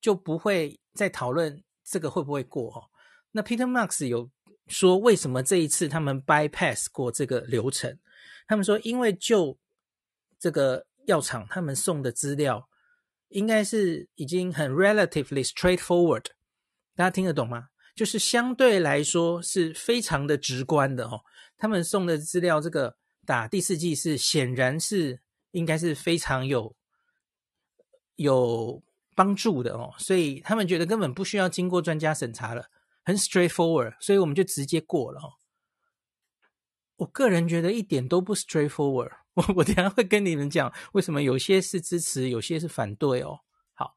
[0.00, 2.90] 就不会再讨论这个会不会过，哦。
[3.30, 4.28] 那 Peter Marks 有
[4.66, 7.96] 说，为什么这一次他们 bypass 过这个流程？
[8.48, 9.56] 他们说，因为就
[10.40, 12.68] 这个药厂他们送的资料。
[13.30, 16.26] 应该是已经很 relatively straightforward，
[16.94, 17.68] 大家听得懂吗？
[17.96, 21.20] 就是相对来说是非常的直观的哦。
[21.58, 26.74] 他们送的资料，这个打第四季是显然是应该是非常有
[28.16, 28.82] 有
[29.14, 32.70] 帮助的哦，所以他们觉得根本不需要经过专家审查了，
[33.04, 35.39] 很 straightforward，所以我们就直接过了哦。
[37.00, 39.10] 我个人觉得一点都不 straightforward。
[39.32, 43.40] 我我等下会跟你们讲为什么有些是支持，有些是反对哦。
[43.72, 43.94] 好，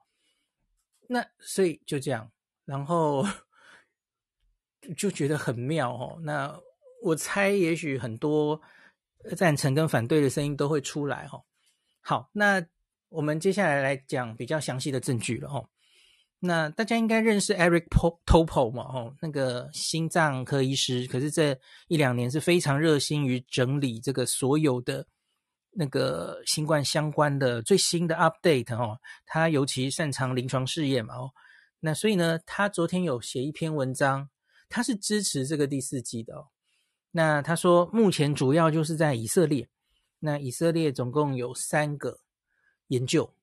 [1.10, 2.32] 那所以就这样，
[2.64, 3.26] 然后
[4.96, 6.18] 就觉得很妙哦。
[6.22, 6.58] 那
[7.04, 8.62] 我猜也许很多
[9.36, 11.44] 赞成跟反对的声音都会出来哦。
[12.00, 12.66] 好，那
[13.10, 15.70] 我们接下来来讲比较详细的证据了哦。
[16.46, 18.84] 那大家应该认识 Eric Topol 嘛？
[18.84, 25.08] 哦，那个心脏科医师，可是这一两年是非常热心于整理这个所有的。
[25.76, 31.32] 那个新冠相关的最新的 update 哦，他尤其擅长临床试验嘛哦，
[31.80, 34.30] 那所以呢，他昨天有写一篇文章，
[34.70, 36.50] 他是支持这个第四季的哦。
[37.10, 39.68] 那他说，目前主要就是在以色列，
[40.20, 42.20] 那以色列总共有三个
[42.90, 43.34] 研究，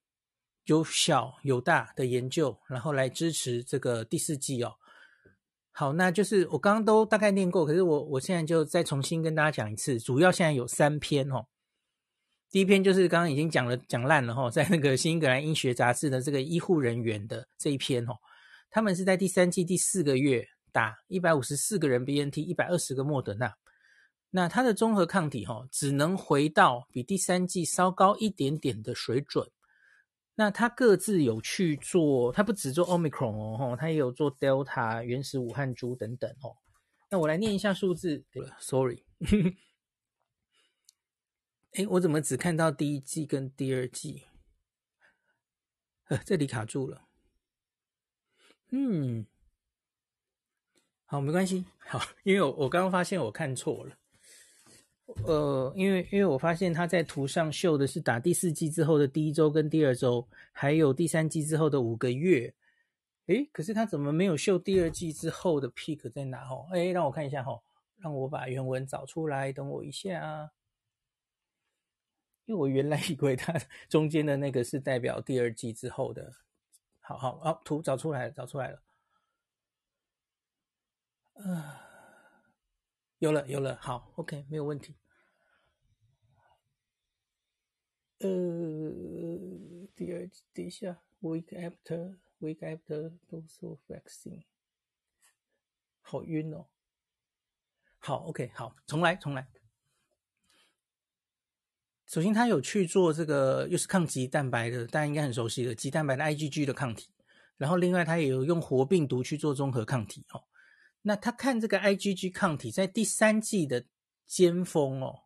[0.65, 4.75] 有小有大的研究，然后来支持这个第四季哦。
[5.73, 11.47] 好，那就是我刚刚都大概念过，可是我我现在就再重新跟大家讲一次，主要现在有三篇哦。
[12.51, 18.15] 第一篇就是刚刚已经讲了讲烂了哈，在那个新英格兰医学杂志的这个医护人员的这一篇哦，
[18.71, 23.55] 他们是在第三季第四个月打一百五十四个人 BNT，一百二十个莫德纳，
[24.31, 29.49] 那它的综合抗体哈只能回到比第三季稍高一点点的水准。
[30.41, 36.57] 那他各自有去做，他不只做 Omicron 哦，他也有做 Delta 原始武汉株等等哦。
[37.11, 38.25] 那我来念一下数字
[38.59, 39.05] ，Sorry。
[41.73, 44.29] 哎，我怎么只看到第一季跟第二季？
[46.05, 47.07] 呃，这里卡住了。
[48.71, 49.27] 嗯，
[51.05, 51.67] 好，没关系。
[51.81, 53.99] 好，因为我我刚刚发现我看错了。
[55.25, 62.55] 呃，因为因为我发现他在图上秀的是打第四季之后的第一周跟第二周，还有第三季之后的五个月。
[63.27, 66.49] 诶，可是他怎么没有秀第二季之后的 peak 在哪？
[66.49, 67.63] 哦，诶，让我看一下哈，
[67.99, 70.51] 让我把原文找出来，等我一下。
[72.47, 73.55] 因为我原来以为它
[73.89, 76.33] 中间的那个是代表第二季之后的，
[76.99, 78.83] 好好好，图找出来了，找出来了。
[81.35, 81.90] 啊，
[83.21, 84.97] 有了，有了，好，OK，没有问题。
[88.21, 88.29] 呃，
[89.95, 94.45] 第二，等一下，week after，week after dose of vaccine，
[96.01, 96.69] 好晕哦。
[97.99, 99.47] 好，OK，好，重来，重来。
[102.07, 107.13] 首先，他有去做这个，又是抗棘蛋白的，大家应该很熟悉的棘蛋白的 IgG 的抗体。
[107.59, 110.43] 然后，另外他也有用活病毒去做综合抗体哦。
[111.03, 113.87] 那他看这个 IgG 抗体在第三季的
[114.27, 115.25] 尖峰哦，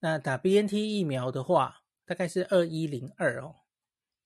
[0.00, 3.56] 那打 BNT 疫苗的话，大概是二一零二哦。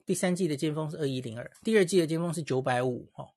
[0.07, 3.35] 第三季的尖峰是二一零二，第二季的尖峰是九百五哦。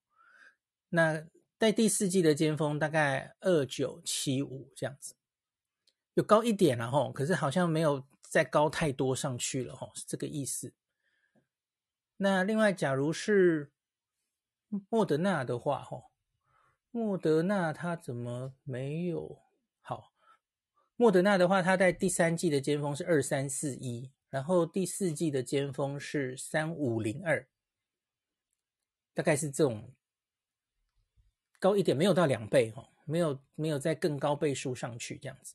[0.89, 1.25] 那
[1.57, 5.15] 在第四季的尖峰大概二九七五这样子，
[6.13, 10.73] 有高一点了吼，可是好像没有再高太多上去了吼，是这个意思。
[12.17, 13.71] 那另外，假如是
[14.89, 16.10] 莫德纳的话吼，
[16.91, 19.39] 莫德纳它怎么没有
[19.81, 20.11] 好？
[20.95, 27.47] 莫德纳的话，它在第三季的尖峰是二三四一，然后第四季的尖峰是三五零二，
[29.13, 29.91] 大概是这种。
[31.59, 35.53] 高一点，没有到两倍哈，没有没有在更高倍数上去这样子。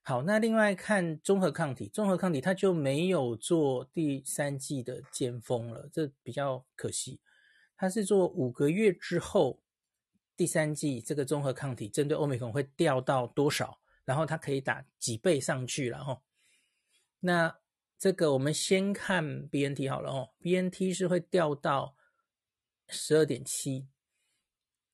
[0.00, 7.20] 好，那另外看综合抗体，综合抗体它就没有做第三季的尖峰了，这比较可惜。
[7.76, 9.60] 它是做五个月之后
[10.40, 16.22] 第三季这个综合抗体针对欧美克隆会掉到多少，然后它可以打几倍上去了哈。
[17.18, 17.60] 那
[17.98, 21.94] 这个我们先看 BNT 好了哦，BNT 是会掉到
[22.88, 23.86] 十二点七。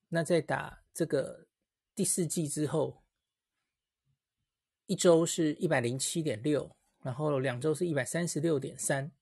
[0.09, 1.47] 那在打这个
[1.95, 3.05] 第四季之后，
[4.87, 9.13] 一周是一百零七点六，然后两周是一百三十六点三。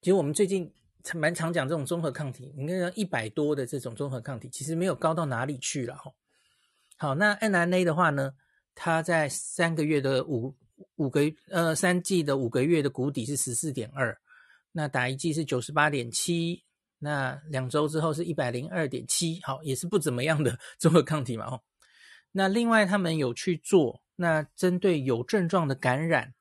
[0.00, 0.74] 其实我们最近
[1.14, 6.12] 蛮常讲这种综合抗体，你看一百多的这种综合抗体，其实没有高到哪里去了哈。
[6.96, 8.32] 好，那 nna 的话呢，
[8.74, 10.54] 它在三个月的五
[10.96, 14.16] 五个呃三剂的五个月的谷底是十四点二，
[14.72, 16.64] 那打一剂是九十八点七。
[17.04, 21.60] 那两周之后是一百零二点七，好，也是不怎么样的 综合抗体嘛，哦。
[22.30, 26.32] 那另外他们有去做，那针对有症状的感染，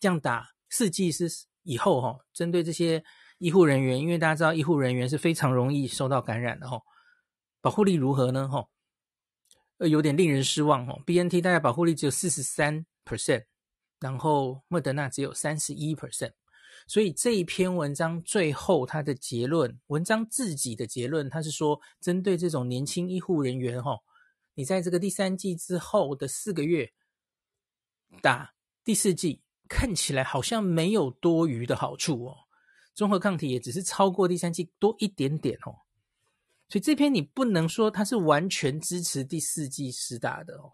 [0.00, 1.30] 这样打四剂是
[1.62, 3.04] 以后哈，针对这些
[3.38, 6.82] 医护人员，因为大家知道医护人员是非常容易受到感染的哈，
[7.60, 8.48] 保护力如何呢？
[8.48, 8.68] 哈，
[9.78, 11.00] 呃，有点令人失望哦。
[11.06, 13.44] BNT 大概保护力只有四十三 percent，
[14.00, 16.32] 然后莫德纳只有三十一 percent。
[16.86, 23.98] 所以这一篇文章最后它的结论，文章自己的结论，它是说，针对这种年轻医护人员，哈，
[24.54, 26.90] 你在这个第三季之后的四个月
[28.22, 32.36] 打第四季，看起来好像没有多余的好处哦，
[32.98, 35.86] 综合抗体也只是超过第三季多一点点哦，
[36.68, 40.72] 所以这篇你不能说它是完全支持第四季施打的哦。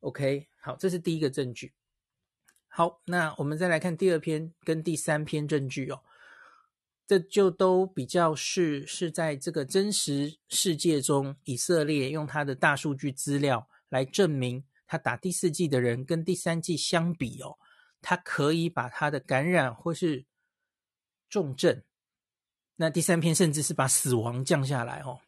[0.00, 1.74] OK，好，这是第一个证据。
[2.66, 6.02] 好，那我们再来看第二篇跟第三篇证据哦，
[7.06, 17.58] 这就都比较是是在这个真实世界中，以色列用他的大数据资料来证明，他打第四季的人跟第三季相比哦，
[18.02, 20.26] 他可以把他的感染或是
[21.30, 21.82] 重症，
[22.76, 25.20] 那第三篇甚至是把死亡降下来哦。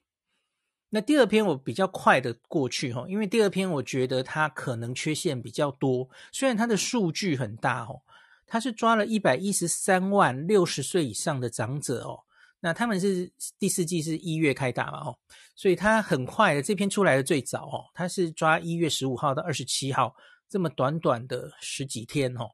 [0.90, 8.02] 那第二篇我比较快的过去哈，因为第二篇我觉得它可能缺陷比较多，虽然它的数据很大哦，
[8.46, 12.24] 它是抓了一百一十三万六十岁以上的长者哦，
[12.60, 15.18] 那他们是第四季是一月开打嘛哦，
[15.54, 20.14] 所以它很快的这篇出来的最早哦，它是抓一月十五号到二十七号
[20.46, 22.50] 这么短短的十几天哦，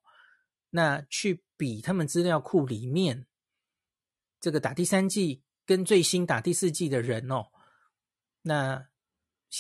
[0.71, 3.27] 那去比他们资料库里面
[4.41, 7.47] 这个打第三剂跟最新打第四剂的人哦。
[8.43, 8.89] 那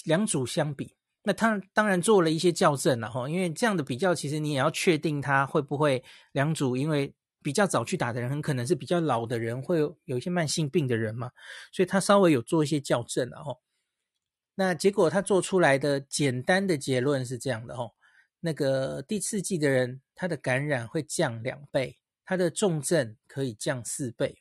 [0.05, 11.31] 两组相比，那他当然做了一些校正了哈，因为这样的比较，其实你也要确定他会不会两组，因为比较早去打的人，很可能是比较老的人，会有一些慢性病的人嘛，
[11.73, 13.57] 所以他稍微有做一些校正了哈。
[14.55, 17.91] 那结果他做出来的简单的结论是这样的哈，
[18.41, 24.39] 那个第四季的人，他的感染会降两倍，他的重症可以降四倍。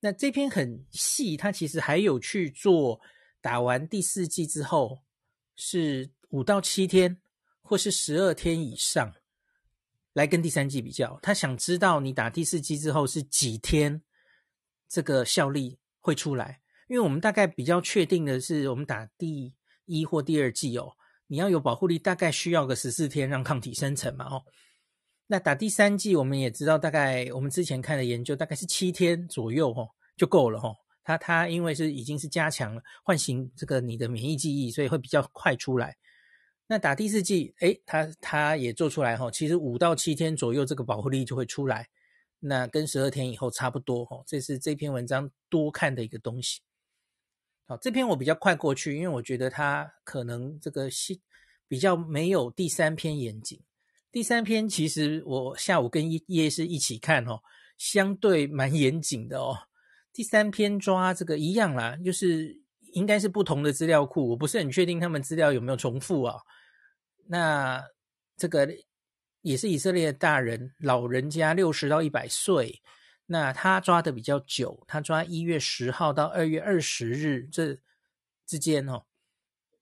[0.00, 3.00] 那这篇很细，他其实还有去做。
[3.38, 5.04] 打完第四剂之后
[5.54, 7.20] 是五到七天，
[7.62, 9.14] 或是十二天以上，
[10.14, 11.16] 来跟第三剂比较。
[11.22, 14.02] 他想知道你打第四剂之后是几天，
[14.88, 16.60] 这个效力会出来。
[16.88, 20.96] 因为我们大概比较确定的是，我们打第一或第二剂哦，
[21.28, 24.42] 你要有保护力，大概需要个十四天让抗体生成嘛哦。
[25.28, 30.76] 那打第三剂，我们也知道，大概我们之前看的研究大概是七天左右哦就够了哦。
[31.02, 35.96] 它它因为是已经是加强了唤醒这个你的免疫记忆，所以会比较快出来。
[36.66, 41.88] 那打第四剂，诶，它它也做出来哈，其实五到七天左右这个保护力就会出来，
[42.40, 44.20] 那跟十二天以后差不多哈。
[44.26, 46.60] 这是这篇文章多看的一个东西。
[47.66, 51.20] 好，这篇我比较快过去，因为我觉得它可能这个细
[51.68, 53.60] 比较没有第三篇严谨。
[54.12, 57.40] 第三篇其实我下午跟叶叶是一起看哦，
[57.76, 59.56] 相对蛮严谨的哦。
[60.12, 62.58] 第三篇抓这个一样啦，就是
[62.92, 66.40] 应该是不同的资料库，我不是很确定他们资料有没有重复啊。
[67.26, 67.84] 那
[68.38, 68.66] 这个
[69.42, 72.80] 也是以色列的大人，老人家六十到一百岁，
[73.26, 77.76] 那他抓的比较久，他抓一月十号到二月二十日这
[78.46, 79.04] 之间哦，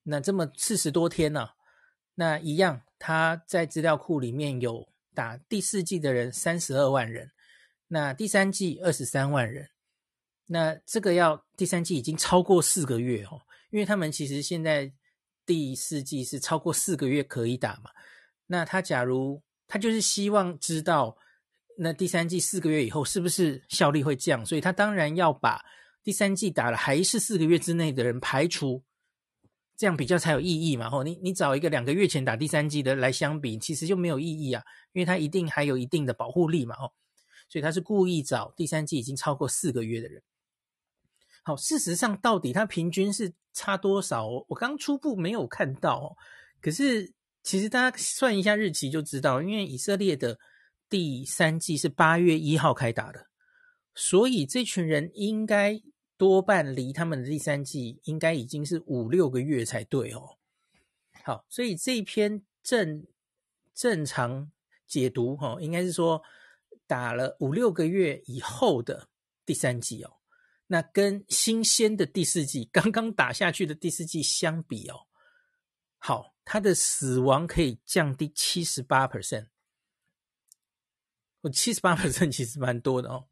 [0.03, 1.51] 那这么四十多天呢，
[2.15, 2.83] 那一样。
[3.07, 7.31] 他在资料库里面有打第四季的人三十二万人，
[7.87, 9.69] 那第三季二十三万人，
[10.47, 14.91] 那这个要第三季已经超过四个月哦，因为他们其实现在
[15.45, 17.91] 第四季是超过四个月可以打嘛，
[18.47, 21.15] 那他假如他就是希望知道
[21.77, 25.63] 那第三季四个月以后是不是效力会降，所以他当然要把
[26.03, 28.83] 第三季打了还是四个月之内的人排除。
[29.77, 30.89] 这样比较才有意义嘛？
[30.89, 34.63] 吼，你你找一个两个月前打第三剂的来相比，其实就没有意义啊，
[34.93, 36.93] 因为它一定还有一定的保护力嘛，吼，
[37.49, 40.23] 所以他是故意找第三剂已经超过四个月的人。
[41.43, 44.29] 好，事实上到底它平均是差多少？
[44.49, 46.17] 我刚初步没有看到，
[46.61, 47.13] 可是
[47.43, 50.39] 其实大家算一下日期就知道，因为以色列的
[50.89, 53.27] 第三剂是八月一号开打的，
[53.95, 55.83] 所以这群人应该。
[56.17, 60.39] 多半离他们的第三季应该已经是五六个月才对哦。
[61.25, 63.07] 好，所以这篇正
[63.75, 64.53] 正常
[64.87, 66.23] 解读哈，应该是说
[66.87, 69.09] 打了五六个月以后的
[69.47, 70.19] 第三季哦，
[70.67, 75.07] 那跟新鲜的第四季刚刚打下去的第四季相比哦，
[75.99, 79.49] 好，它的死亡可以降低七十八 percent，
[81.41, 83.29] 我七十八 percent 其实蛮多的哦。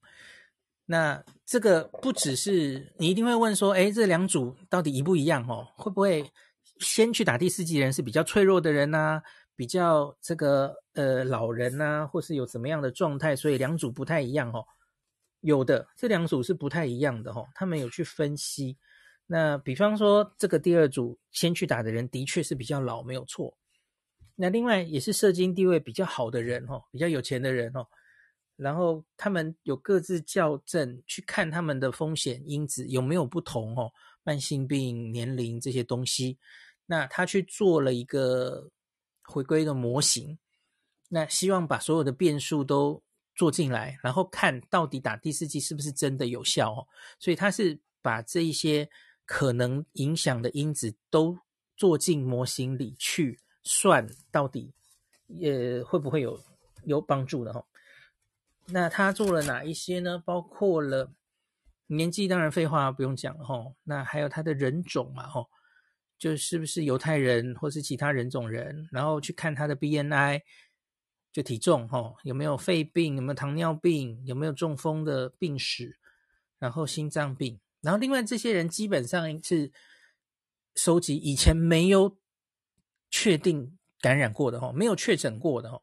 [0.86, 5.66] 那这个不只是你一定会问说，诶，这两组到底一不一样哦？
[5.76, 6.30] 会不会
[6.78, 9.22] 先去打第四剂的人是比较脆弱的人呐、
[9.54, 13.36] 比较这个呃老人呐、或是有什么样的状态？
[13.36, 14.64] 所以两组不太一样哦。
[15.40, 18.76] 有的这两组是不太一样的哦，他们有去分析。
[19.26, 23.56] 那比方说这个第二组先去打的人的确是比较老，没有错。
[24.34, 27.86] 那另外也是社经地位比较好的人哦，比较有钱的人哦。
[28.56, 33.90] 然后他们有各自校正，去看他们的风险因子有没有不同哦，
[34.22, 36.38] 慢性病、年龄这些东西。
[36.86, 38.70] 那他去做了一个
[39.22, 40.38] 回归的模型，
[41.08, 43.02] 那希望把所有的变数都
[43.34, 46.86] 做进来，然后看到底打第四剂是不是真的有效哦。
[47.18, 48.88] 所以他是把这一些
[49.24, 51.38] 可能影响的因子都
[51.76, 54.72] 做进模型里去算，到底
[55.40, 56.38] 呃会不会有
[56.84, 57.64] 有帮助的哦。
[58.72, 60.18] 那他做了哪一些呢？
[60.24, 61.12] 包括了
[61.88, 63.76] 年纪，当然废话不用讲了吼。
[63.84, 65.50] 那还有他的人种嘛吼，
[66.18, 70.40] 就是不是犹太人或是其他人种人，然后去看他的 BMI，
[71.30, 75.98] 就体重吼，有没有肺病，有没有糖尿病，有没有中风的病史，
[76.58, 79.70] 然后心脏病，然后另外这些人基本上是
[80.74, 82.16] 收集以前没有
[83.10, 85.82] 确定感染过的吼，没有确诊过的吼。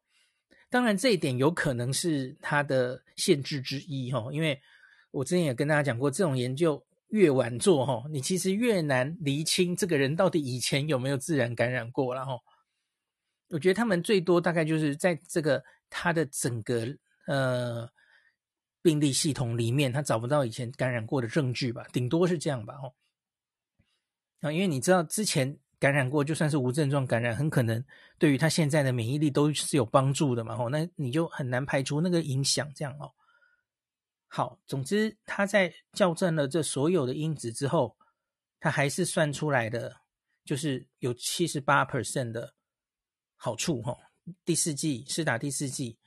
[0.71, 4.61] 当然，这一点有可能是它的限制之一哈，因为
[5.09, 12.39] 我之前也跟大家讲过，这种研究越晚做哈，你其实越难厘清这个人到底以前有没有自然感染过了哈。
[13.47, 16.87] 我觉得他们最多大概就是在这个他的整个
[17.25, 17.89] 呃
[18.83, 22.93] 病例系统里面，他找不到以前感染过的证据吧，顶多是这样吧哈。
[24.41, 25.57] 啊，因为你知道之前。
[25.79, 27.83] 感染过，就算是无症状感染，很可能
[28.17, 30.57] 对于他现在的免疫力都是有帮助的嘛。
[30.57, 32.69] 吼，那你就很难排除那个影响。
[32.75, 33.13] 这样哦，
[34.27, 37.95] 好，总之他在校正了这所有的因子之后，
[38.59, 40.01] 他还是算出来的，
[40.43, 42.53] 就是有七十八 percent 的
[43.37, 43.81] 好处。
[43.81, 43.97] 吼，
[44.43, 45.97] 第四季是打第四季，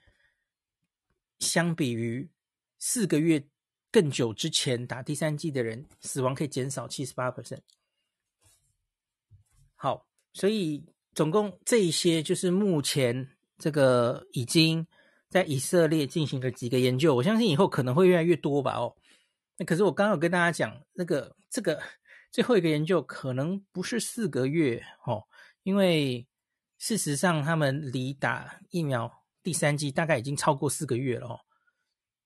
[1.39, 2.31] 相比于
[2.79, 3.43] 四个月
[3.91, 7.61] 更久之前打第三季的人，死亡可以减少七十八 percent。
[9.83, 10.81] 好，所以
[11.13, 13.29] 总共这一些就是目前
[13.59, 14.87] 这个已经
[15.29, 18.77] 在以色列进行了几个研究，我相信以后可能会越来越多吧。
[18.77, 18.95] 哦，
[19.59, 21.83] 那可是我刚刚有跟大家讲，那个这个
[22.31, 25.25] 最后一个研究可能不是四个月哦，
[25.65, 26.25] 因为
[26.79, 29.13] 事实上他们离打疫苗
[29.43, 31.41] 第三剂大概已经超过四个月了哦。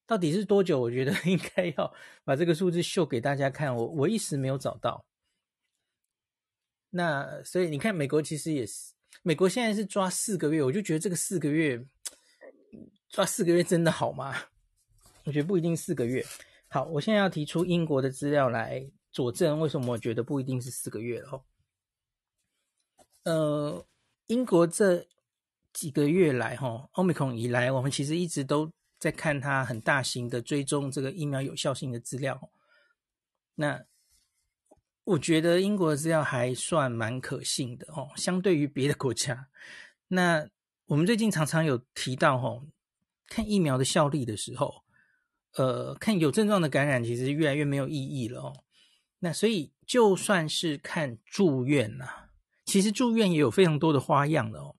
[0.07, 0.79] 到底是多久？
[0.79, 1.91] 我觉得 应该要
[2.23, 3.75] 把这个数字秀给大家看。
[3.75, 5.06] 我我一时没有找到。
[6.91, 11.87] 那所以你看，美国其实也是，美国现在是抓四个月，我就觉得这个四个月
[13.09, 14.34] 抓四个月真的好吗？
[15.24, 16.24] 我觉得不一定四个月。
[16.68, 21.45] 好，我现在要提出英国的资料来佐证为什么我觉得不一定是四个月了。
[23.24, 23.87] 呃，
[24.26, 25.07] 英国这
[25.72, 28.70] 几个月来，哈，Omicron 以来，我们其实一直都。
[28.99, 32.51] 在看它很大型的追踪这个疫苗有效性的资料，
[33.57, 33.84] 那
[35.07, 39.49] 我觉得英国的资料还算蛮可信的哦，相对于别的国家。
[40.09, 40.49] 那
[40.87, 42.67] 我们最近常常有提到哦，
[43.29, 44.83] 看疫苗的效力的时候，
[45.55, 48.65] 呃，看有症状的感染其实越来越没有意义了哦。
[49.21, 52.07] 那所以就算是看住院呐，
[52.65, 54.75] 其实住院也有非常多的花样的哦。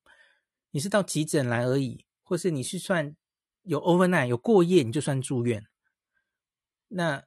[0.72, 3.16] 你是到急诊来而已，或是你是算。
[3.64, 5.68] 有 overnight 有过夜，你就算住院。
[6.88, 7.27] 那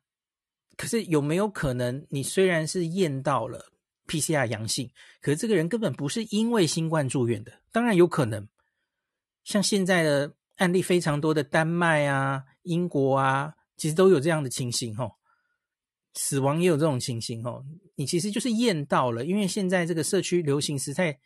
[0.80, 3.70] 可是有没有可能，你虽然是验到了
[4.06, 7.52] PCR 阳性，可是这个人根本不是因为新冠住院的？
[7.70, 8.48] 当然有可能，
[9.44, 15.12] 像现在的案例非常多的丹麦啊、英国啊，其实都有这样的情形哦。
[16.14, 17.62] 死亡也有这种情形哦。
[17.96, 21.18] 你其实就是验到了，因为现在这个社区流行实在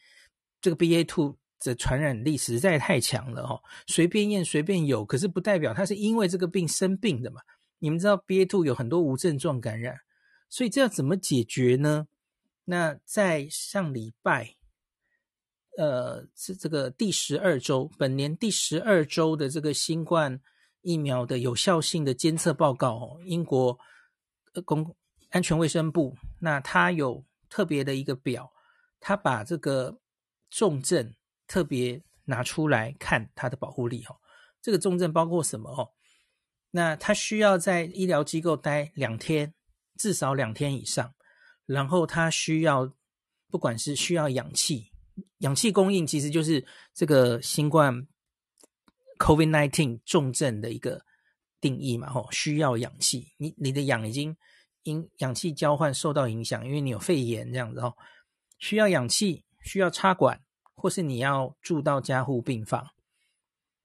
[0.61, 1.39] 这个 BA two。
[1.61, 7.41] 的传染力实在太强了哈，随便验随便有，可是不代表他是因为这个病生病的嘛。
[7.85, 10.01] 你们知道 BA.2 有很多无症状感染，
[10.49, 12.09] 所以这要怎么解决呢？
[12.65, 14.57] 那在上礼拜，
[15.77, 20.41] 呃，是这个第十二周，本年第十二周的这个新冠
[20.81, 23.79] 疫苗的有效性的监测报告哦，英国
[24.65, 24.97] 公
[25.29, 28.51] 安全卫生部，那它有特别的一个表，
[28.99, 30.01] 它把这个
[30.49, 31.15] 重症。
[31.47, 34.17] 特别拿出来看它的保护力哦，
[34.63, 35.93] 这个重症包括什么哦？
[36.77, 39.55] 那他需要在医疗机构待两天，
[39.97, 41.15] 至少两天以上，
[41.67, 42.93] 然后他需要，
[43.49, 44.91] 不管是需要氧气，
[45.39, 48.07] 氧气供应其实就是这个新冠
[49.19, 51.05] COVID-19 重症的一个
[51.61, 54.37] 定义嘛，吼，需要氧气，你你的氧已经
[54.83, 57.95] 因氧气交换受到影响，因为你有肺炎这样子哦，
[58.59, 60.41] 需要氧气，需要插管。
[60.77, 62.91] 或是你要住到加护病房，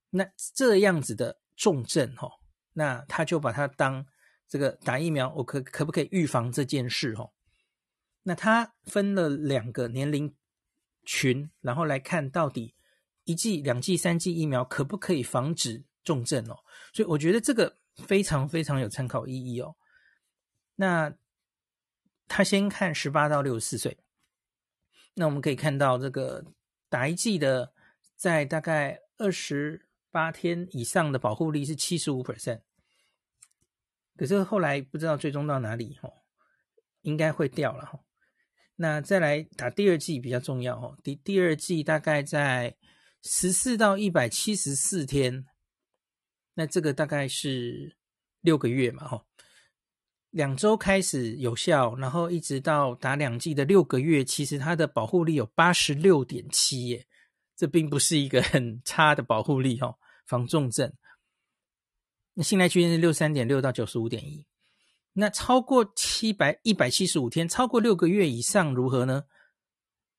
[0.09, 2.29] 那这样子的重症哦，
[2.73, 4.05] 那他就把它当
[4.47, 7.31] 这个打疫苗，我可可不可以预防这件事哦？
[8.23, 10.35] 那他分了两个年龄
[11.03, 12.75] 群，然后来看到底
[13.23, 16.57] 一剂、两剂、三剂疫苗可不可以防止重症哦？
[16.93, 19.75] 所以我觉得这个非常非常有参考意义哦。
[20.75, 21.13] 那
[22.27, 23.97] 他先看十八到六十四岁，
[25.15, 26.45] 那我们可以看到这个。
[26.91, 27.71] 打一剂的，
[28.15, 32.61] 在大概二十八天以上的保护力是七十五 percent，
[34.17, 36.13] 可是后来不知道最终到哪里哦，
[37.01, 37.99] 应该会掉了哈。
[38.75, 42.75] 那再来打第二剂比较重要哦，第第二剂大概在
[43.21, 45.45] 十四到一百七十四天，
[46.53, 47.97] 那这个大概是
[48.41, 49.25] 六个月嘛哈。
[50.29, 57.07] 两周开始有效，然后一直到打两剂的六个月，其实它的保护力有八十六点七耶，
[57.59, 60.93] 这并不是一个很差的保护力哦，防重症。
[62.35, 64.47] 那信赖区间是六三点六到九十五点一，
[65.11, 69.25] 那超过七百一百七十五天，超过六个月以上如何呢？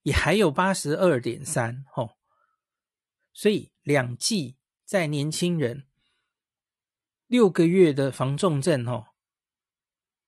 [0.03, 2.11] 也还有八十二点三哦，
[3.33, 5.87] 所以两剂在年轻人
[7.27, 9.07] 六个月的防重症哦。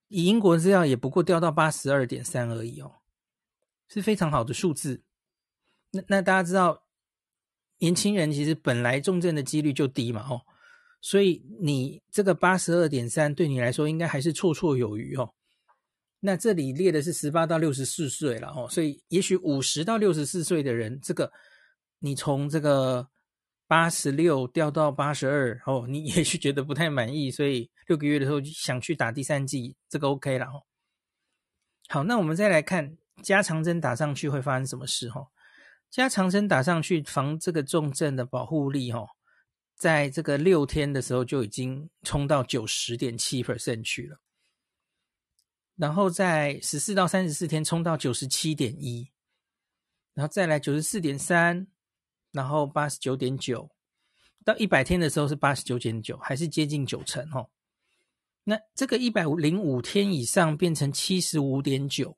[0.08, 3.02] 以英国资料也不过掉到八十二点三而已哦，
[3.86, 5.04] 是非常好的数字。
[5.90, 6.86] 那那大家知道，
[7.82, 10.40] 年轻人其实本来重症的几率就低嘛哦，
[11.00, 15.34] 所以你这个八十二点三对你来说应该还是绰绰有余哦。
[16.20, 21.30] 那这里列的是十八到六十四岁了哦，所以也许五十到六十四岁的人，这个
[21.98, 23.08] 你从这个。
[23.68, 30.60] 八十六掉到八十二哦，你也许觉得不太满意，所以六个月的时候想去打第三剂，这个 OK 了哦。
[31.88, 35.28] 好，那我们再来看加强针打上去会发生什么事哦？
[35.92, 39.10] 加强针打上去防这个重症的保护力哦，
[39.76, 44.18] 在这个六天的时候就已经冲到九十点七 percent 去了，
[45.76, 49.10] 然后在十四到三十四天冲到九十七点一，
[50.14, 51.68] 然后再来九十四点三。
[52.34, 53.70] 然后八十九点九，
[54.42, 57.50] 到一百天的时候是八十九点九，还是接近九成哦。
[58.44, 62.16] 那这个一百零五天以上变成七十五点九，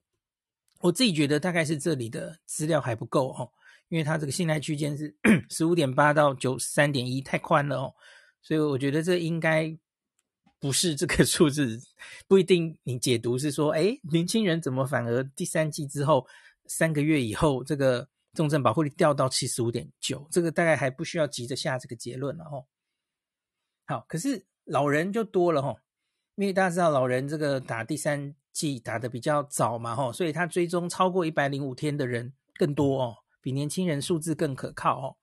[0.82, 3.50] 我自己觉得大概是这里的资料还不够哦，
[3.94, 5.14] 因为它这个信赖区间是
[5.48, 7.94] 十五点八到九三点一，太宽了哦。
[8.42, 9.72] 所以我觉得这应该
[10.58, 11.80] 不是这个数字，
[12.26, 16.26] 不一定你解读是说，哎，年轻人怎么反而第三季之后
[16.66, 22.66] 三个月以后，这个重症保护率掉到七十五点九，这个大概还不需要急着下这个结论了哦。
[23.86, 25.78] 好，可是老人就多了吼，
[26.34, 35.16] 因为大家知道老人这个打第三剂打得比较早嘛吼，所以他追踪超过一百零五天的人更多哦，比年轻人数字更可靠哦。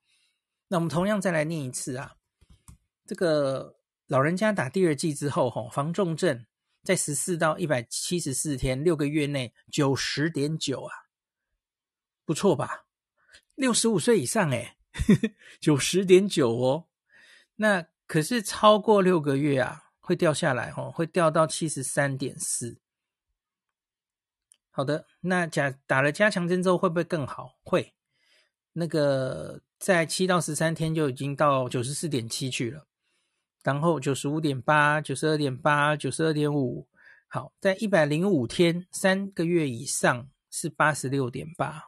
[0.67, 2.13] 那我们同样再来念一次啊，
[3.05, 3.79] 这个。
[4.07, 6.45] 老人家打第二剂之后，吼防重症
[6.83, 10.93] 在十四到一百七十四天六个月内九十点九啊，
[12.25, 12.87] 不错吧？
[13.55, 14.75] 六十五岁以上哎，
[15.61, 16.89] 九十点九哦。
[17.55, 22.81] 那可是超过六个月啊，会掉下来哦，会掉到七十三点四。
[24.71, 27.57] 好的，那加打了加强针之后会不会更好？
[27.63, 27.93] 会，
[28.73, 32.87] 那个在七到十三天就已经到九十四点七去了。
[33.63, 36.87] 然后九十五点八、九十二点八、九十二点五，
[37.27, 41.83] 好，在一百零五天三个月以上是八十六点八，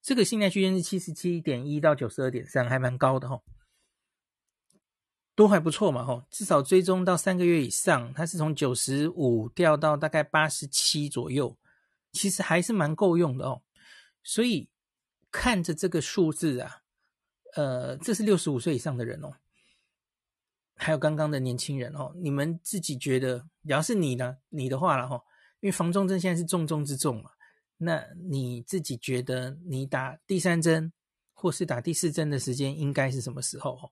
[0.00, 3.42] 这个信赖区间是七十七点一到九十二点三，还蛮高的哈，
[5.34, 11.54] 都还不错嘛哈，至少追踪到三个月以上，它是从九十五掉到大概八十七左右，
[12.12, 13.60] 其实还是蛮够用的哦。
[14.22, 14.70] 所以
[15.32, 16.82] 看着这个数字啊，
[17.56, 19.32] 呃，这是六十五岁以上的人哦。
[20.76, 24.36] 还有刚刚的年轻人哦，你们自己觉得，假如是你呢？
[24.50, 25.16] 你的话了哈，
[25.60, 27.30] 因为防重症现在是重中之重嘛，
[27.78, 30.92] 那你自己觉得你打第三针
[31.32, 33.72] 或是打第四针的时间应该是什么时候？
[33.72, 33.90] 哦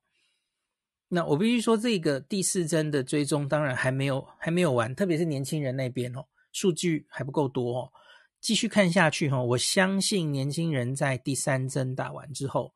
[1.12, 7.92] 那我必须说，这个第四针的追踪当然还没有还没有完，特别是年轻人那边哦，数据还不够多哦。
[8.40, 12.72] 继续看下去哈，我相信年轻人在第三针打完之后，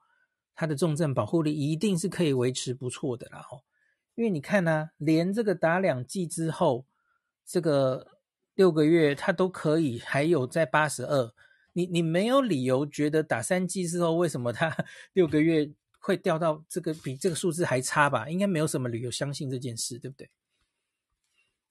[0.54, 3.58] 他的重症保护力一定是可以维持不错的啦哈。
[4.14, 6.86] 因为你看呢、连这个打两剂之后，
[7.46, 8.18] 这个
[8.54, 11.32] 六个月他都可以还有在八十二，
[11.72, 14.76] 你你没有理由觉得打三剂之后为什么他
[15.14, 18.28] 六个月会掉到这个比这个数字还差吧？
[18.28, 20.30] 应该没有什么理由相信这件事，对不对？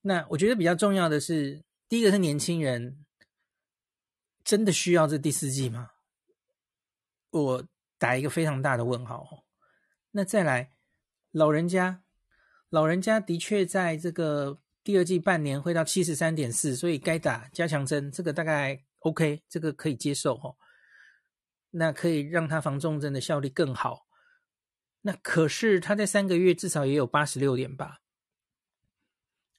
[0.01, 2.97] 那我觉得比较重要的是，第一个是年轻人
[4.43, 5.91] 真的需要这第四剂吗？
[7.31, 7.67] 我
[7.97, 9.45] 打一个非常大的问号。
[10.11, 10.71] 那再来，
[11.31, 12.01] 老人家。
[12.69, 20.57] 老人家的确在这个第二季半年会到七十三点四，所以该打加强针，这个大概 OK，这个可以接受哦。
[21.69, 24.07] 那可以让他防重症的效力更好。
[25.01, 27.99] 那可是他在三个月至少也有八十六点八，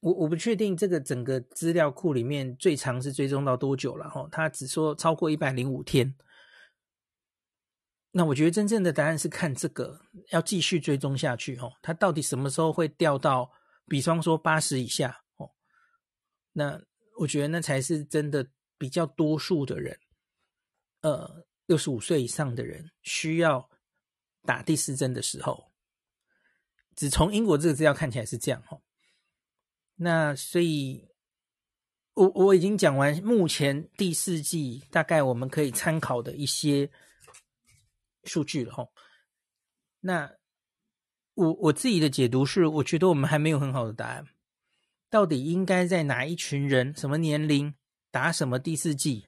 [0.04, 4.28] 我我不确定这个整个资料库里面最长是追踪到多久了哈。
[4.30, 6.14] 他只说超过一百零五天。
[8.10, 9.98] 那我觉得真正的答案是看这个
[10.28, 13.50] 要继续追踪下去哦，它到底什么时候会掉到，
[13.86, 15.50] 比方说八十以下哦？
[16.52, 16.78] 那
[17.20, 18.46] 我觉得那才是真的
[18.76, 19.98] 比较多数的人，
[21.00, 23.70] 呃，六十五岁以上的人需要
[24.42, 25.72] 打第四针的时候。
[26.94, 28.82] 只从英国这个资料看起来是这样哦。
[29.96, 31.08] 那所以，
[32.14, 36.90] 我我已经讲完目前第四季大概我们可以参考的一些。
[38.26, 38.90] 数据了吼，
[40.00, 40.32] 那
[41.34, 44.24] 我我自己的解读是，我觉得我们还没有很好的答案，
[45.10, 47.74] 到底应该在哪一群人、什么年龄
[48.10, 49.26] 打什么第四季？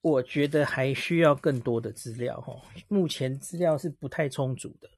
[0.00, 4.88] 我觉得还需要更多的资料吼，目前资料是不太充足的。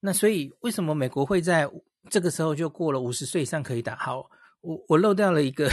[0.00, 1.68] 那所以为什么美国会在
[2.10, 3.96] 这个时候就过了五十岁以上可以打？
[3.96, 4.30] 好，
[4.60, 5.68] 我我漏掉了一个。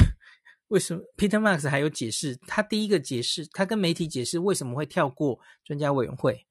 [0.70, 2.36] 为什么 Peter Max 还有解释？
[2.48, 6.48] 他第一个解释，他跟媒体解释为什么会跳过专家委员会，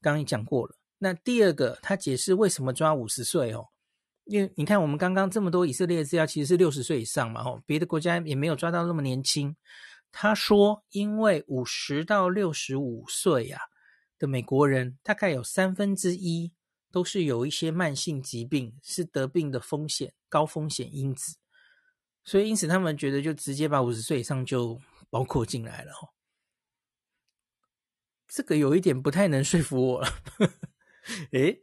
[0.00, 0.74] 刚刚也讲过了。
[0.96, 3.68] 那第二个，他解释为什么抓五十岁哦？
[4.24, 9.54] 因为你看，我们刚刚这么多以色列资料其实是六十岁以上嘛，哦，别的国家也没有抓到那么年轻。
[10.10, 13.60] 他说，因为五十到六十五岁呀
[14.18, 16.52] 的美国人，大概有三分之一
[16.90, 21.36] 都是有一些慢性疾病，是得病的风险高风险因子。
[22.22, 26.10] 所以，因此他们觉得就直接把五十岁以上就包括进来了，哦，
[28.28, 30.08] 这个有一点不太能说服我了。
[31.32, 31.58] 诶，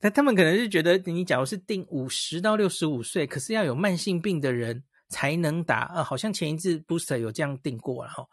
[0.00, 8.26] 那他们可能是觉得，你假如是定五十到六十五岁，可是要有慢性病的人才能打啊，好像前一次 booster 有这样定过了哈，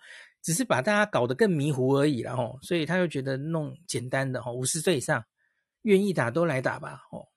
[0.43, 2.55] 只是把大家搞得更迷糊而已了哈。
[2.61, 5.25] 所以他又觉得弄简单的吼，五十岁以上
[5.81, 7.27] 愿意打都来打吧，哦，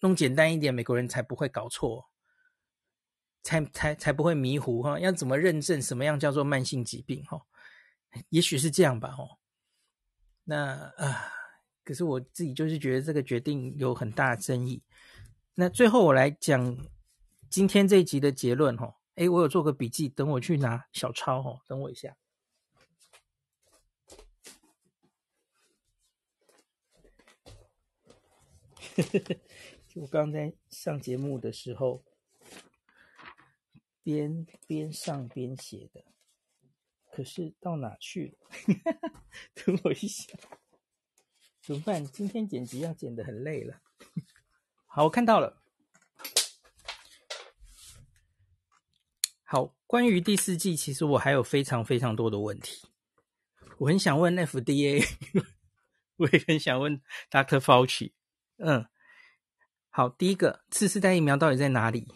[0.00, 2.08] 弄简单一点，美国人才不会搞错。
[3.46, 7.38] 才才才不会迷糊哈，要怎么认证什么样叫做慢性疾病哈？
[8.30, 9.22] 也许是这样吧哈。
[10.44, 11.30] 那啊，
[11.84, 14.82] 可是我自己就是觉得这个决定有很大的争议。
[15.54, 16.74] 那最后我来讲
[17.50, 18.96] 今天这一集的结论哈。
[19.16, 22.16] 诶，我有做个笔记，等我去拿小抄哈，等我一下。
[29.96, 32.04] 我刚刚在上节目的时候，
[34.02, 36.04] 边边上边写的，
[37.10, 38.48] 可是到哪去了？
[39.54, 40.36] 等我一下，
[41.62, 42.04] 怎么办？
[42.04, 43.80] 今天剪辑要剪得很累了。
[44.86, 45.60] 好，我看到了。
[49.42, 52.88] 好，关于第四季，其实我还有非常非常多的问题。
[53.78, 55.04] 我很想问 FDA，
[56.16, 57.58] 我也很想问 Dr.
[57.58, 58.12] Fauci。
[58.58, 58.86] 嗯，
[59.90, 62.06] 好，第一个次世代疫苗到底在哪里？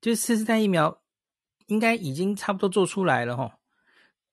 [0.00, 1.02] 就是次世代疫苗
[1.66, 3.58] 应该已经差不多做出来了哈，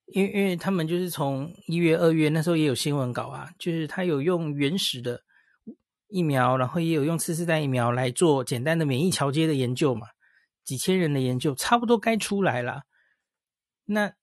[0.08, 5.22] 因为因为他们就是从一月、二月那时候也有新闻稿啊，就是他有用原始的
[6.08, 10.08] 疫苗，然后也有用次世代疫苗来做简单的免疫桥接的研究嘛。
[10.66, 12.84] 几千人的研究差不多该出来了，
[13.86, 14.14] 那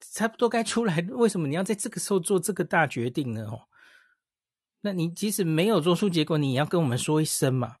[0.00, 3.44] 差不多该出来，为什么你要在这个时候做这个大决定呢？
[3.44, 3.68] 哦，
[4.86, 7.74] 那你即使没有做出结果，你也要跟我们说一声嘛，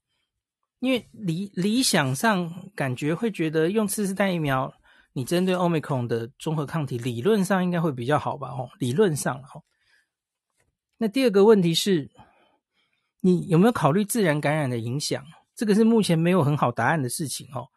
[0.80, 4.74] 因为理理想上感觉会觉得用次世代疫苗，
[5.12, 8.48] 你针对 Omicron 的综合抗体理论上应该会比较好吧？
[8.48, 9.62] 哦，理论上哦。
[10.96, 12.10] 那第二个问题是，
[13.20, 15.24] 你有没有考虑自然感染的影响？
[15.54, 17.68] 这个是目前没有很好答案的事情哦。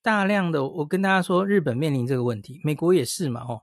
[0.00, 3.62] 大量的，我跟大家说，日本面临这个问题，美国也是嘛哦。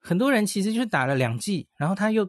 [0.00, 2.26] 很多人其实就是打了两剂，然后他又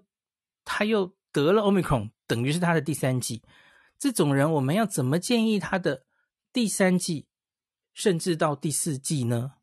[0.65, 3.41] 他又得了 Omicron，等于是他的第三季。
[3.97, 6.05] 这种人，我们要怎么建议他的
[6.51, 7.27] 第三季，
[7.93, 9.53] 甚至到第四季呢？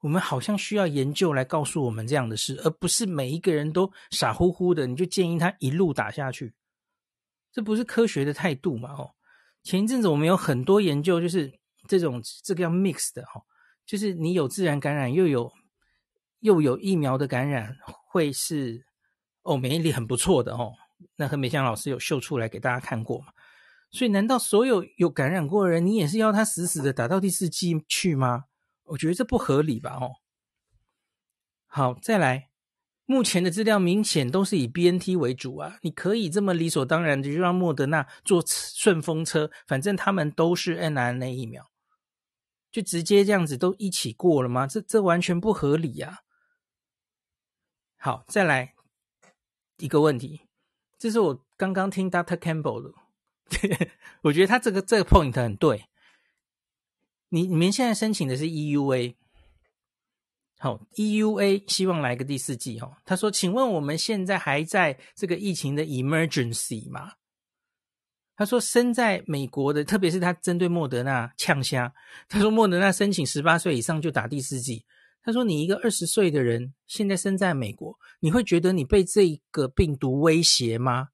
[0.00, 6.54] 我们好像需要研究来告诉我们这样的事，而不是每一个人都傻乎乎的，你就建议他一路打下去，
[7.50, 9.14] 这不是科学的态度嘛哦。
[9.64, 13.42] 前一阵子我们有很多研究，就是这种这个叫 mix 的哈，
[13.84, 15.50] 就是你有自然感染又有
[16.38, 17.76] 又有疫苗的感染，
[18.06, 18.86] 会是
[19.42, 20.72] 哦免疫力很不错的哦。
[21.16, 23.32] 那何美香老师有秀出来给大家看过嘛？
[23.90, 28.44] 所以难道所有有感染过的人，你也是要他死死的打到第四剂去吗？
[28.84, 29.96] 我觉得这不合理吧？
[30.00, 30.16] 哦，
[31.66, 32.50] 好，再来。
[33.08, 41.70] 目前的资料明显都是以 BNT 为主啊，你可以这么理所当然的就让莫德纳坐顺风车，反正他们都是 n R N A 疫苗，
[42.72, 44.66] 就直接这样子都一起过了吗？
[44.66, 46.22] 这这完全不合理啊！
[47.96, 48.74] 好，再来
[49.76, 50.45] 一个问题，
[51.06, 52.36] 这是我刚刚听 Dr.
[52.36, 52.92] Campbell 的，
[54.22, 55.84] 我觉得他这个这个 point 很对。
[57.28, 59.14] 你你们现在申请的是 EUA。
[60.58, 63.00] 好，EUA 希望来个第四季哈。
[63.04, 67.12] 他说：“请问我们现在还在这个疫情的 emergency 吗？”
[68.34, 71.94] 他说：“身在美国的，特别是他针对莫德纳呛虾。
[72.28, 74.84] 他说莫德纳申请十八岁以上就打第四季。
[75.26, 81.08] 他说你一个二十岁的人现在身在美国，你会觉得你被这个病毒威胁吗？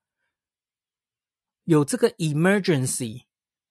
[1.64, 3.22] 有这个 emergency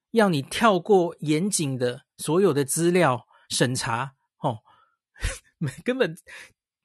[0.09, 4.61] 要你跳过严谨的所有的资料审查哦？”
[5.85, 6.17] 根本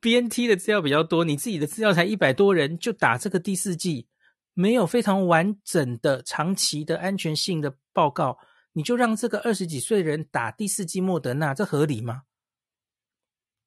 [0.02, 4.06] BNT 的资料比较多，你自己的资料才一百多人就打这个第四剂，
[4.52, 8.36] 没有非常完整的长期的安全性的报告，
[8.74, 12.24] 你就让这个二十几岁的人打第四剂莫德纳，这合理吗？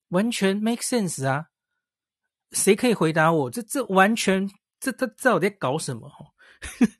[0.10, 1.50] 完全 make sense 啊！
[2.52, 3.50] 谁可以回答我？
[3.50, 4.50] 这这完全
[4.80, 6.12] 这他到底在搞什么？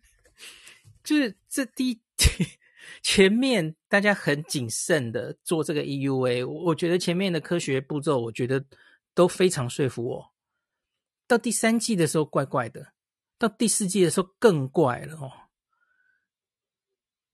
[1.04, 2.02] 就是这第。
[3.02, 8.66] 前面大家很谨慎的做这个 EUA，我觉得前面的科学步骤，我觉得
[9.14, 10.34] 都非常说服我。
[11.26, 12.94] 到第三季的时候怪怪的，
[13.38, 15.32] 到第四季的时候更怪了哦。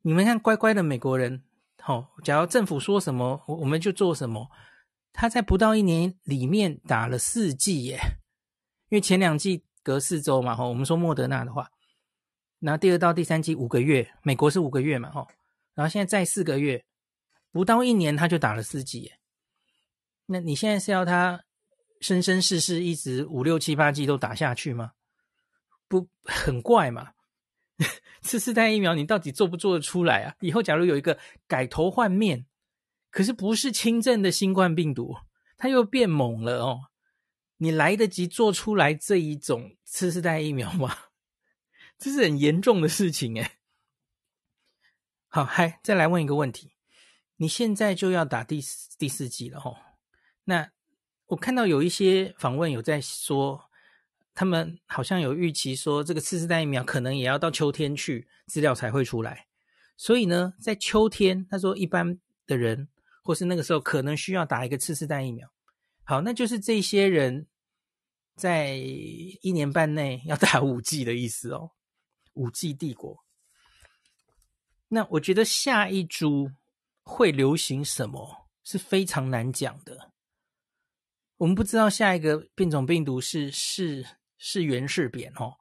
[0.03, 1.43] 你们看乖乖的美国人，
[1.79, 4.47] 好，假如政府说什么，我我们就做什么。
[5.15, 7.97] 他在不到一年里面打了四剂耶，
[8.89, 11.71] 因为前两季隔四周嘛，哈，我们说莫德纳的话，
[12.59, 15.27] 那第二到第三季五个月，美国是五个月嘛，哈。
[15.73, 16.85] 然后现在再四个月，
[17.51, 19.11] 不到一年他就打了四剂，
[20.25, 21.43] 那你现在是要他
[21.99, 24.91] 生生世世一直五六七八季都打下去吗？
[25.87, 27.11] 不， 很怪嘛。
[28.21, 30.35] 次世代疫苗你到底做不做得出来啊？
[30.39, 32.45] 以后假如有一个改头换面，
[33.15, 35.15] 可是不是轻症的新冠病毒，
[35.55, 36.91] 它又变猛了哦，
[37.55, 40.93] 你来得及做出来这一种次世代疫苗吗？
[41.97, 43.51] 这是很严重的事情诶。
[45.29, 46.73] 好，嗨，再来问一个问题，
[47.37, 49.77] 你现在就要打第四第四剂了吼？
[50.43, 50.71] 那
[51.27, 53.69] 我看到有一些访问有在说，
[54.33, 59.47] 他们好像有预期说，这个次世代疫苗可能也要到秋天去，资料才会出来。
[59.95, 62.89] 所以呢，在秋天，他说一般的人
[63.25, 65.51] 或是那个时候可能需要打一个次世代疫苗。
[66.03, 67.47] 好，那就是这些人
[68.35, 71.71] 在一年半内要打五剂的意思哦，
[72.33, 73.25] 五 G 帝国。
[74.89, 76.51] 那我觉得下一株
[77.01, 80.11] 会流行什么是非常难讲的。
[81.37, 84.05] 我们不知道下一个变种病毒是是
[84.37, 85.55] 是圆是扁哦。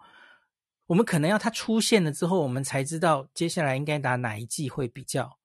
[0.86, 5.38] 我们可能要它出现了之后，我们才知道接下来应该打哪一剂会比较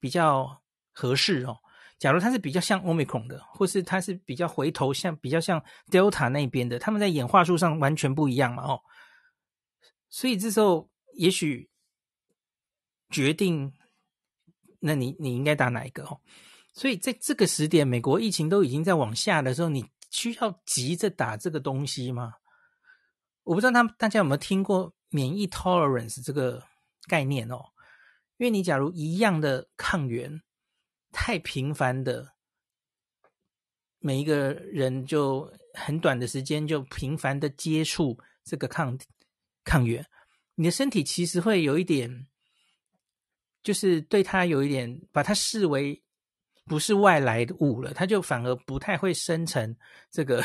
[0.00, 0.60] 比较
[0.98, 1.56] 合适哦。
[1.96, 8.80] 假如它是比较像 Omicron 的，或是它是比较回头像比较像 Delta 那边的，他们在演化树上完全不一样嘛哦。
[10.08, 11.70] 所以这时候也许
[13.10, 13.72] 决定，
[14.80, 16.20] 那你你应该打哪一个哦？
[16.72, 22.34] 所以在这个时点，美国疫情都已经在往下的时候，你需要急着打这个东西吗？
[23.44, 26.62] 我不知道他们大家有没有听过免疫 tolerance 这个
[27.08, 27.64] 概念哦？
[28.36, 30.40] 因为你假如一样的抗原
[31.20, 32.34] 太频繁的，
[33.98, 38.96] 每一个人就很短的时间就频繁的接触这个抗
[39.64, 40.06] 抗原，
[40.54, 42.28] 你的身体其实会有一点，
[43.64, 46.00] 就是对它有一点把它视为
[46.66, 49.76] 不是外来的物了，它就反而不太会生成
[50.12, 50.44] 这个。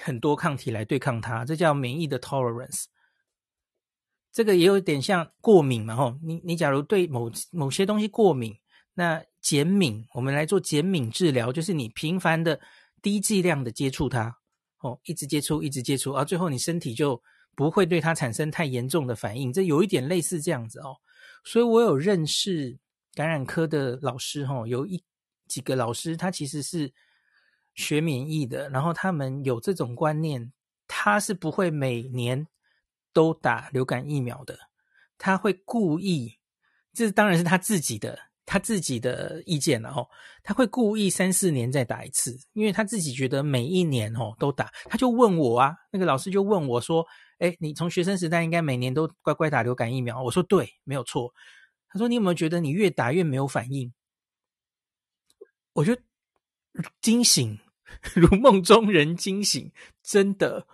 [0.00, 2.86] 很多抗体来对抗它，这叫免疫的 tolerance。
[4.32, 8.58] 这个也有点像过敏嘛，吼，你你假如对某某些东西过敏，
[8.94, 12.58] 那减敏，我们来做减敏治疗，就是你频繁的
[13.02, 14.34] 低剂量的接触它，
[14.78, 17.20] 哦，一直接触，一直接触，而最后你身体就
[17.54, 20.96] 不会对它产生太严重的反应，这有一点类似这样子哦。
[21.44, 22.78] 所以我有认识
[23.14, 25.02] 感染科的老师，吼，有一
[25.46, 26.94] 几个老师，他其实是。
[27.74, 30.52] 学免疫的，然后他们有这种观念，
[30.86, 32.46] 他是不会每年
[33.14, 34.58] 都打流感疫苗的，
[35.16, 36.38] 他会故意，
[36.92, 38.18] 这当然是他自己的
[38.52, 40.06] 他自己的意见了哦，
[40.42, 47.02] 他会故意三四年再打一次，因为他自己觉得每一年哦都打，他就问我啊，那个老师就问我说，
[47.38, 51.32] 哎，你从学生时代应该每年都乖乖打流感疫苗，我说对，没有错，
[51.88, 53.90] 他说你有没有觉得你越打越没有反应？
[55.72, 55.96] 我就。
[57.02, 57.58] 惊醒，
[58.14, 59.70] 如梦中人惊醒，
[60.02, 60.66] 真的，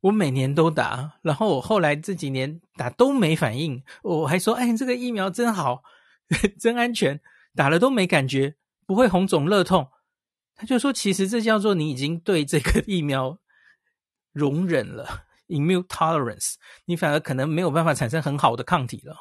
[0.00, 5.82] 我每年都打，然后我后来这几年打都没反应，我还说，哎，这个疫苗真好，
[6.58, 7.20] 真安全，
[7.54, 8.56] 打了都没感觉，
[8.86, 9.90] 不会红肿热痛。
[10.54, 13.38] 他就说，其实这叫做你已经对这个疫苗
[14.32, 16.54] 容忍了， immune tolerance，
[16.84, 19.16] 你反而可能没有办法产生很好的抗体了。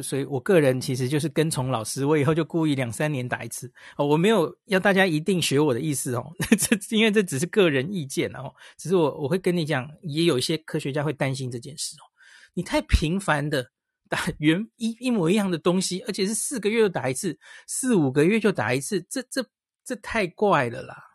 [0.00, 4.06] 所以，我个人其实就是跟从老师，我以后就故意两三年打一次哦。
[4.06, 8.54] 我没有要大家一定学我的意思哦， 这因为这只是个人意见哦。
[8.76, 12.06] 只是我我会跟你讲，也有一些科学家会担心这件事哦。
[12.54, 13.72] 你太频繁的
[14.10, 17.38] 打原一一模一样的东西，而且是四个月就打一次，
[17.68, 19.46] 四五个月就打一次，这这
[19.84, 21.14] 这太怪了啦。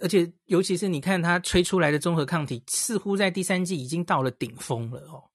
[0.00, 5.30] 而且，尤其是你看它吹出来的综合抗体，似乎在第三季已经到了顶峰了哦。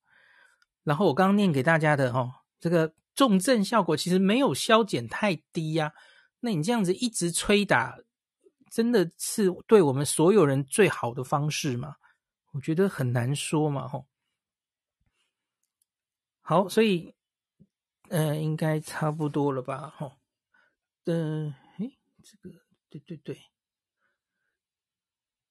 [0.83, 5.93] 然后我刚刚念给大家的哦，这个重症效果其实没有消减太低呀。
[6.39, 7.97] 那你这样子一直催打，
[8.71, 11.97] 真的是对我们所有人最好的方式吗？
[12.51, 14.07] 我觉得很难说嘛，吼。
[16.41, 17.13] 好，所以
[18.09, 20.13] 呃，应该差不多了吧，吼。
[21.05, 22.55] 嗯，诶，这个
[22.89, 23.37] 对对对，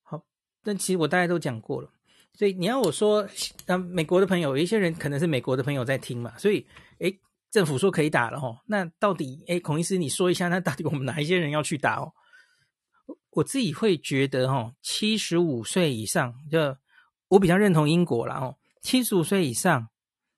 [0.03, 0.25] 好，
[0.63, 1.91] 但其实我大概都讲过了。
[2.35, 3.29] 所以你要我说，
[3.67, 6.65] 那美国的朋友，有一些人可能是美国的朋友在听嘛，所以，
[6.99, 7.19] 诶，
[7.51, 12.13] 政府说可以打了哦，那到底，诶，孔医师你说一下，那到底我们哪一些人要去打哦？
[13.31, 16.77] 我自己会觉得哦，七十五岁以上，就
[17.29, 19.89] 我比较认同英国啦哦，七十五岁以上，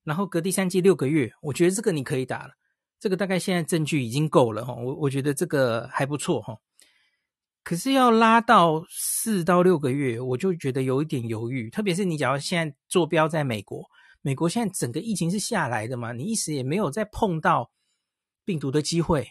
[0.04, 2.54] 然后隔第三季六个月，我觉得这个你可以打了，
[2.98, 6.56] 这个大概现在证据已经够了哈，我我觉得这个还不错哈。
[7.64, 11.70] 可是要拉到四到六个月，我就觉得有一点犹豫。
[11.70, 13.84] 特别是你假如现在坐标在美国，
[14.20, 17.70] 美国现在整个疫情是下来的嘛，你一时也没有再碰到
[18.44, 19.28] 病毒的机会。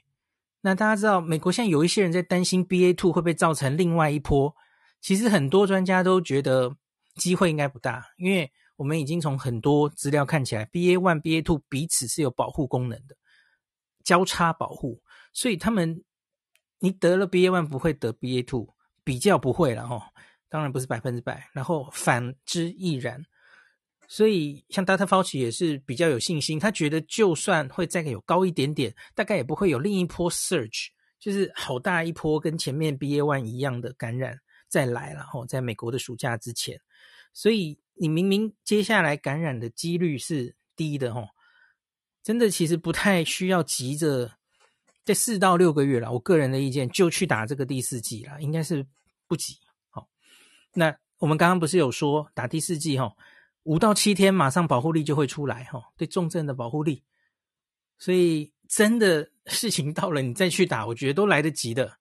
[0.61, 4.55] 那大家知道，美国现在有一些人在担心 BA.2 会不会造成另外一波。
[5.01, 6.78] 其实很多专家都觉得
[7.15, 8.49] 机会应该不大，因为
[8.82, 13.16] 我们已经从很多资料看起来，BA.1、BA.2 彼此是有保护功能的，
[14.04, 15.02] 交叉保护，
[15.34, 16.04] 所以他们。
[16.84, 18.68] 你得了 BA one 不会得 BA two，
[19.04, 20.02] 比较不会了哦，
[20.50, 23.24] 当然不是百分之百，然后反之亦然。
[24.08, 25.06] 所以像 Dr.
[25.06, 30.88] Fauci 也是比较有信心，他觉得就算会再有高一点点，大概也不会有另一波 surge，
[31.20, 34.36] 就是好大一波，跟前面 BA one 一样的感染
[34.68, 36.82] 再来了吼，在美国的暑假之前，
[37.32, 41.30] 所以你明明接下来感染的几率是低的哦，
[42.24, 44.39] 真的其实不太需要急着
[45.06, 46.12] 在四到六个月了。
[46.12, 48.84] 我个人的意见就去打这个第四剂了，应该是
[49.28, 49.60] 不急。
[49.91, 50.10] 好，
[50.74, 53.14] 那我们刚刚不是有说打第四剂哈，
[53.64, 57.04] 五到七天马上保护力就会出来哈，对重症的保护力，
[57.97, 58.52] 所以。
[58.72, 61.97] 真的事情到了，你再去打，我觉得都来得及的。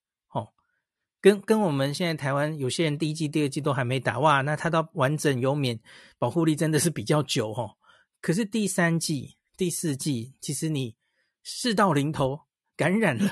[1.20, 5.78] 跟跟我们现在台湾有些人第一季、第二季都还没打，哇，那他到完整有免
[6.18, 7.76] 保护力真的是比较久哦。
[8.20, 10.96] 可是第三季、第四季，其实你
[11.42, 12.40] 事到临头
[12.76, 13.30] 感染了，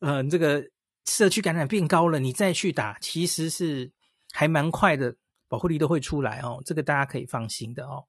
[0.00, 0.70] 呃，这个
[1.06, 3.90] 社区感染变高了，你再去打，其实是
[4.32, 5.16] 还蛮快的，
[5.48, 6.62] 保护力都会出来哦。
[6.64, 8.04] 这个大家可以放心的哦。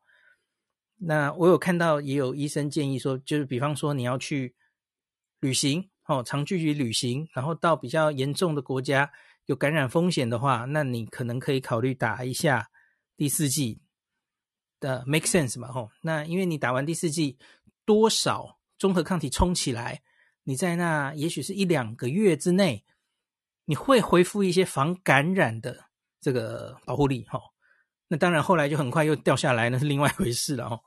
[0.97, 4.55] 那我有看到，也有医生建议说，就是比方说你要去
[5.41, 9.11] 旅行，哦，长距离旅行，然后到比较严重的国家
[9.45, 12.69] 有感染风险的话，那你可能可以考虑打一下
[13.17, 13.81] 第四剂
[14.79, 15.89] 的，make sense 嘛，吼。
[16.01, 17.37] 那因为你打完第四剂，
[17.85, 20.03] 多少中和抗体冲起来，
[20.43, 22.85] 你在那也许是一两个月之内，
[23.65, 25.85] 你会恢复一些防感染的
[26.21, 27.41] 这个保护力，吼。
[28.07, 30.79] 那当然，后来就很快又掉下来，那是另外一回事了哦。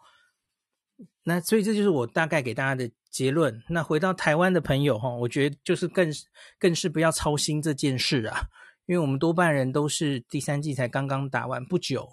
[1.24, 3.62] 那所以这就是我大概给大家的结论。
[3.68, 6.11] 那回到台湾的朋友哈，我觉得就是更
[6.59, 8.49] 更是不要操心这件事啊，
[8.86, 12.09] 因为我们多半人都是第三季才刚刚打完不久。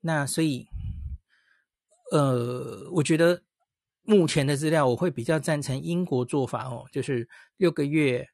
[0.00, 0.66] 那所以，
[2.10, 3.42] 呃，我觉得
[4.02, 8.26] 目前的资料我会比较赞成英国做法哦，就是六个月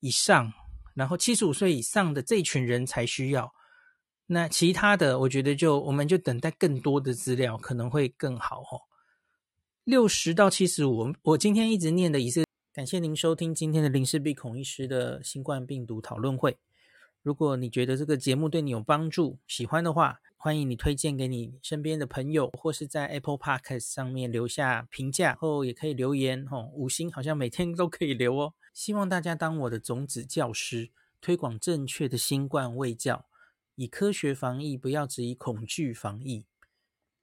[0.00, 0.52] 以上，
[0.94, 3.52] 然后七十五岁以上的这群人才需要。
[4.26, 8.89] 那其他的，我觉得就我们就等待更多的资料，可能会更好哦。
[9.84, 16.58] 六十到七十五，我今天一直念的也是感谢您收听今天的林氏璧孔医师的新冠病毒讨论会。
[17.22, 26.70] 如果你觉得这个节目对你有帮助，喜欢的话，欢迎你推荐给你身边的朋友，或是在 Apple Podcast 上面留下评价，后也可以留言哦。
[26.74, 28.52] 五星好像每天都可以留哦。
[28.74, 30.90] 希望大家当我的种子教师，
[31.22, 33.24] 推广正确的新冠卫教。
[33.76, 36.44] 以科学防疫，不要只以恐惧防疫。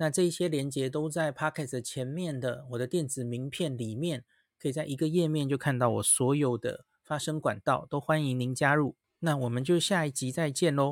[0.00, 4.24] 那这一些连接都在 Pocket 前面的我的电子名片里面，
[4.58, 8.96] 可以在一个页面就看到我所有的发声管道，都欢迎您加入。
[9.18, 10.88] 那我们就下一集再见喽。